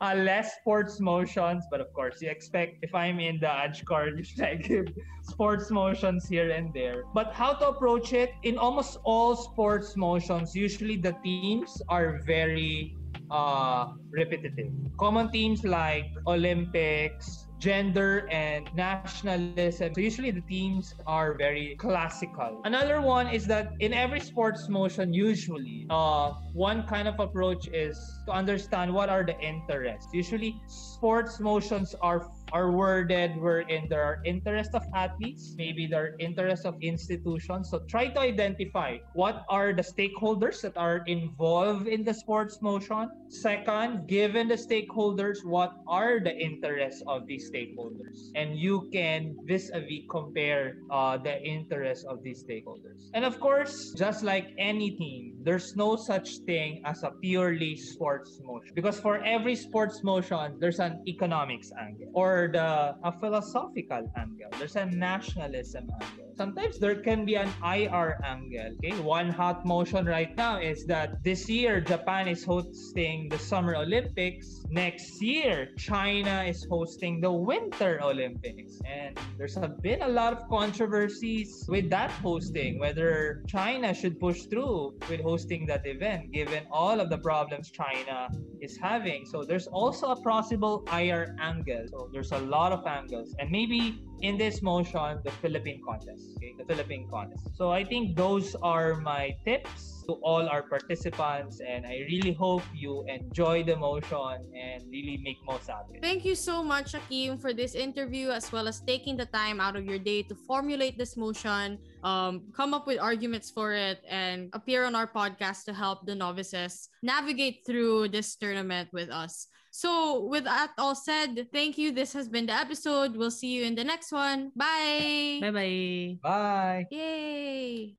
Uh, 0.00 0.14
less 0.14 0.54
sports 0.60 1.00
motions 1.00 1.64
but 1.72 1.80
of 1.80 1.92
course 1.92 2.22
you 2.22 2.30
expect 2.30 2.76
if 2.82 2.94
i'm 2.94 3.18
in 3.18 3.40
the 3.40 3.46
adj 3.46 3.84
core 3.84 4.06
you 4.06 4.22
should 4.22 4.42
I 4.42 4.54
give 4.54 4.86
sports 5.22 5.72
motions 5.72 6.28
here 6.28 6.50
and 6.52 6.72
there. 6.72 7.02
But 7.12 7.34
how 7.34 7.54
to 7.54 7.68
approach 7.68 8.12
it? 8.12 8.30
In 8.44 8.58
almost 8.58 8.98
all 9.02 9.34
sports 9.34 9.96
motions 9.96 10.54
usually 10.54 10.96
the 10.96 11.16
teams 11.24 11.82
are 11.88 12.20
very 12.24 12.94
uh 13.30 13.88
repetitive. 14.10 14.70
Common 14.98 15.30
themes 15.30 15.64
like 15.64 16.06
olympics 16.26 17.47
gender 17.58 18.28
and 18.30 18.68
nationalism. 18.74 19.94
So 19.94 20.00
usually 20.00 20.30
the 20.30 20.40
themes 20.42 20.94
are 21.06 21.34
very 21.34 21.76
classical. 21.76 22.60
Another 22.64 23.00
one 23.00 23.28
is 23.28 23.46
that 23.46 23.72
in 23.80 23.92
every 23.92 24.20
sports 24.20 24.68
motion, 24.68 25.12
usually, 25.12 25.86
uh, 25.90 26.32
one 26.52 26.86
kind 26.86 27.08
of 27.08 27.18
approach 27.18 27.68
is 27.68 27.98
to 28.26 28.32
understand 28.32 28.92
what 28.92 29.08
are 29.08 29.24
the 29.24 29.38
interests. 29.40 30.08
Usually, 30.12 30.60
sports 30.66 31.40
motions 31.40 31.94
are 32.00 32.20
are 32.52 32.70
worded 32.72 33.36
wherein 33.36 33.86
there 33.88 34.02
are 34.02 34.20
interests 34.24 34.74
of 34.74 34.84
athletes, 34.94 35.54
maybe 35.56 35.86
there 35.86 36.02
are 36.02 36.14
interests 36.18 36.64
of 36.64 36.76
institutions. 36.80 37.70
So 37.70 37.80
try 37.88 38.08
to 38.08 38.20
identify 38.20 38.98
what 39.14 39.44
are 39.48 39.72
the 39.72 39.82
stakeholders 39.82 40.60
that 40.62 40.76
are 40.76 41.02
involved 41.06 41.88
in 41.88 42.04
the 42.04 42.14
sports 42.14 42.60
motion. 42.62 43.10
Second, 43.28 44.08
given 44.08 44.48
the 44.48 44.56
stakeholders, 44.56 45.44
what 45.44 45.72
are 45.86 46.20
the 46.20 46.34
interests 46.36 47.02
of 47.06 47.26
these 47.26 47.50
stakeholders? 47.50 48.30
And 48.34 48.56
you 48.56 48.88
can 48.92 49.36
vis-a-vis 49.44 50.08
compare 50.10 50.78
uh, 50.90 51.18
the 51.18 51.42
interests 51.42 52.04
of 52.04 52.22
these 52.22 52.44
stakeholders. 52.44 53.10
And 53.14 53.24
of 53.24 53.40
course, 53.40 53.92
just 53.96 54.22
like 54.22 54.54
any 54.58 54.92
team, 54.92 55.36
there's 55.42 55.76
no 55.76 55.96
such 55.96 56.38
thing 56.46 56.82
as 56.84 57.02
a 57.02 57.10
purely 57.20 57.76
sports 57.76 58.40
motion. 58.44 58.72
Because 58.74 59.00
for 59.00 59.22
every 59.24 59.54
sports 59.54 60.02
motion, 60.02 60.56
there's 60.58 60.80
an 60.80 61.02
economics 61.06 61.70
angle 61.78 62.10
or 62.14 62.37
the 62.46 62.62
uh, 62.62 62.94
a 63.02 63.12
philosophical 63.12 64.06
angle. 64.16 64.50
There's 64.58 64.76
a 64.76 64.86
nationalism 64.86 65.90
angle. 65.90 66.28
Sometimes 66.38 66.78
there 66.78 66.94
can 66.94 67.24
be 67.24 67.34
an 67.34 67.50
IR 67.64 68.20
angle. 68.22 68.78
Okay, 68.78 68.94
one 69.02 69.28
hot 69.28 69.66
motion 69.66 70.06
right 70.06 70.30
now 70.36 70.60
is 70.60 70.86
that 70.86 71.18
this 71.24 71.48
year 71.48 71.80
Japan 71.80 72.28
is 72.28 72.44
hosting 72.44 73.28
the 73.28 73.38
Summer 73.38 73.74
Olympics. 73.74 74.62
Next 74.70 75.20
year, 75.20 75.74
China 75.76 76.44
is 76.46 76.64
hosting 76.70 77.20
the 77.20 77.32
Winter 77.32 77.98
Olympics, 78.00 78.78
and 78.86 79.18
there's 79.36 79.58
been 79.82 80.02
a 80.02 80.08
lot 80.08 80.32
of 80.32 80.46
controversies 80.48 81.66
with 81.66 81.90
that 81.90 82.12
hosting. 82.22 82.78
Whether 82.78 83.42
China 83.48 83.92
should 83.92 84.20
push 84.20 84.42
through 84.46 84.94
with 85.10 85.20
hosting 85.22 85.66
that 85.66 85.86
event, 85.86 86.30
given 86.30 86.62
all 86.70 87.00
of 87.00 87.10
the 87.10 87.18
problems 87.18 87.70
China 87.70 88.28
is 88.60 88.76
having. 88.76 89.26
So 89.26 89.42
there's 89.42 89.66
also 89.66 90.10
a 90.14 90.16
possible 90.22 90.84
IR 90.92 91.34
angle. 91.40 91.86
So 91.90 92.10
there's 92.12 92.27
a 92.32 92.38
lot 92.38 92.72
of 92.72 92.86
angles. 92.86 93.34
And 93.38 93.50
maybe 93.50 94.02
in 94.20 94.36
this 94.36 94.62
motion, 94.62 95.20
the 95.24 95.30
Philippine 95.42 95.80
contest. 95.84 96.36
Okay, 96.36 96.54
the 96.58 96.64
Philippine 96.64 97.08
contest. 97.08 97.48
So 97.56 97.70
I 97.70 97.84
think 97.84 98.16
those 98.16 98.54
are 98.62 98.96
my 98.96 99.36
tips 99.44 99.98
to 100.08 100.16
all 100.24 100.48
our 100.48 100.62
participants 100.62 101.60
and 101.60 101.84
I 101.84 102.00
really 102.08 102.32
hope 102.32 102.62
you 102.74 103.04
enjoy 103.06 103.62
the 103.62 103.76
motion 103.76 104.40
and 104.56 104.82
really 104.88 105.20
make 105.22 105.36
most 105.44 105.68
out 105.68 105.84
of 105.88 105.94
it. 105.94 106.02
Thank 106.02 106.24
you 106.24 106.34
so 106.34 106.64
much, 106.64 106.94
Akeem, 106.96 107.38
for 107.38 107.52
this 107.52 107.74
interview 107.74 108.30
as 108.30 108.50
well 108.50 108.66
as 108.66 108.80
taking 108.80 109.16
the 109.16 109.26
time 109.26 109.60
out 109.60 109.76
of 109.76 109.84
your 109.84 109.98
day 109.98 110.22
to 110.24 110.34
formulate 110.34 110.96
this 110.96 111.16
motion, 111.16 111.78
um, 112.02 112.48
come 112.56 112.72
up 112.72 112.86
with 112.86 112.98
arguments 112.98 113.50
for 113.50 113.74
it, 113.74 114.00
and 114.08 114.48
appear 114.54 114.84
on 114.84 114.94
our 114.94 115.06
podcast 115.06 115.64
to 115.64 115.74
help 115.74 116.06
the 116.06 116.14
novices 116.14 116.88
navigate 117.02 117.60
through 117.66 118.08
this 118.08 118.34
tournament 118.36 118.88
with 118.92 119.10
us. 119.10 119.46
So, 119.78 120.26
with 120.26 120.42
that 120.42 120.74
all 120.76 120.96
said, 120.96 121.46
thank 121.52 121.78
you. 121.78 121.92
This 121.92 122.12
has 122.14 122.28
been 122.28 122.46
the 122.46 122.52
episode. 122.52 123.14
We'll 123.14 123.30
see 123.30 123.54
you 123.54 123.62
in 123.62 123.76
the 123.76 123.84
next 123.84 124.10
one. 124.10 124.50
Bye. 124.56 125.38
Bye 125.40 125.54
bye. 125.54 126.18
Bye. 126.18 126.86
Yay. 126.90 127.94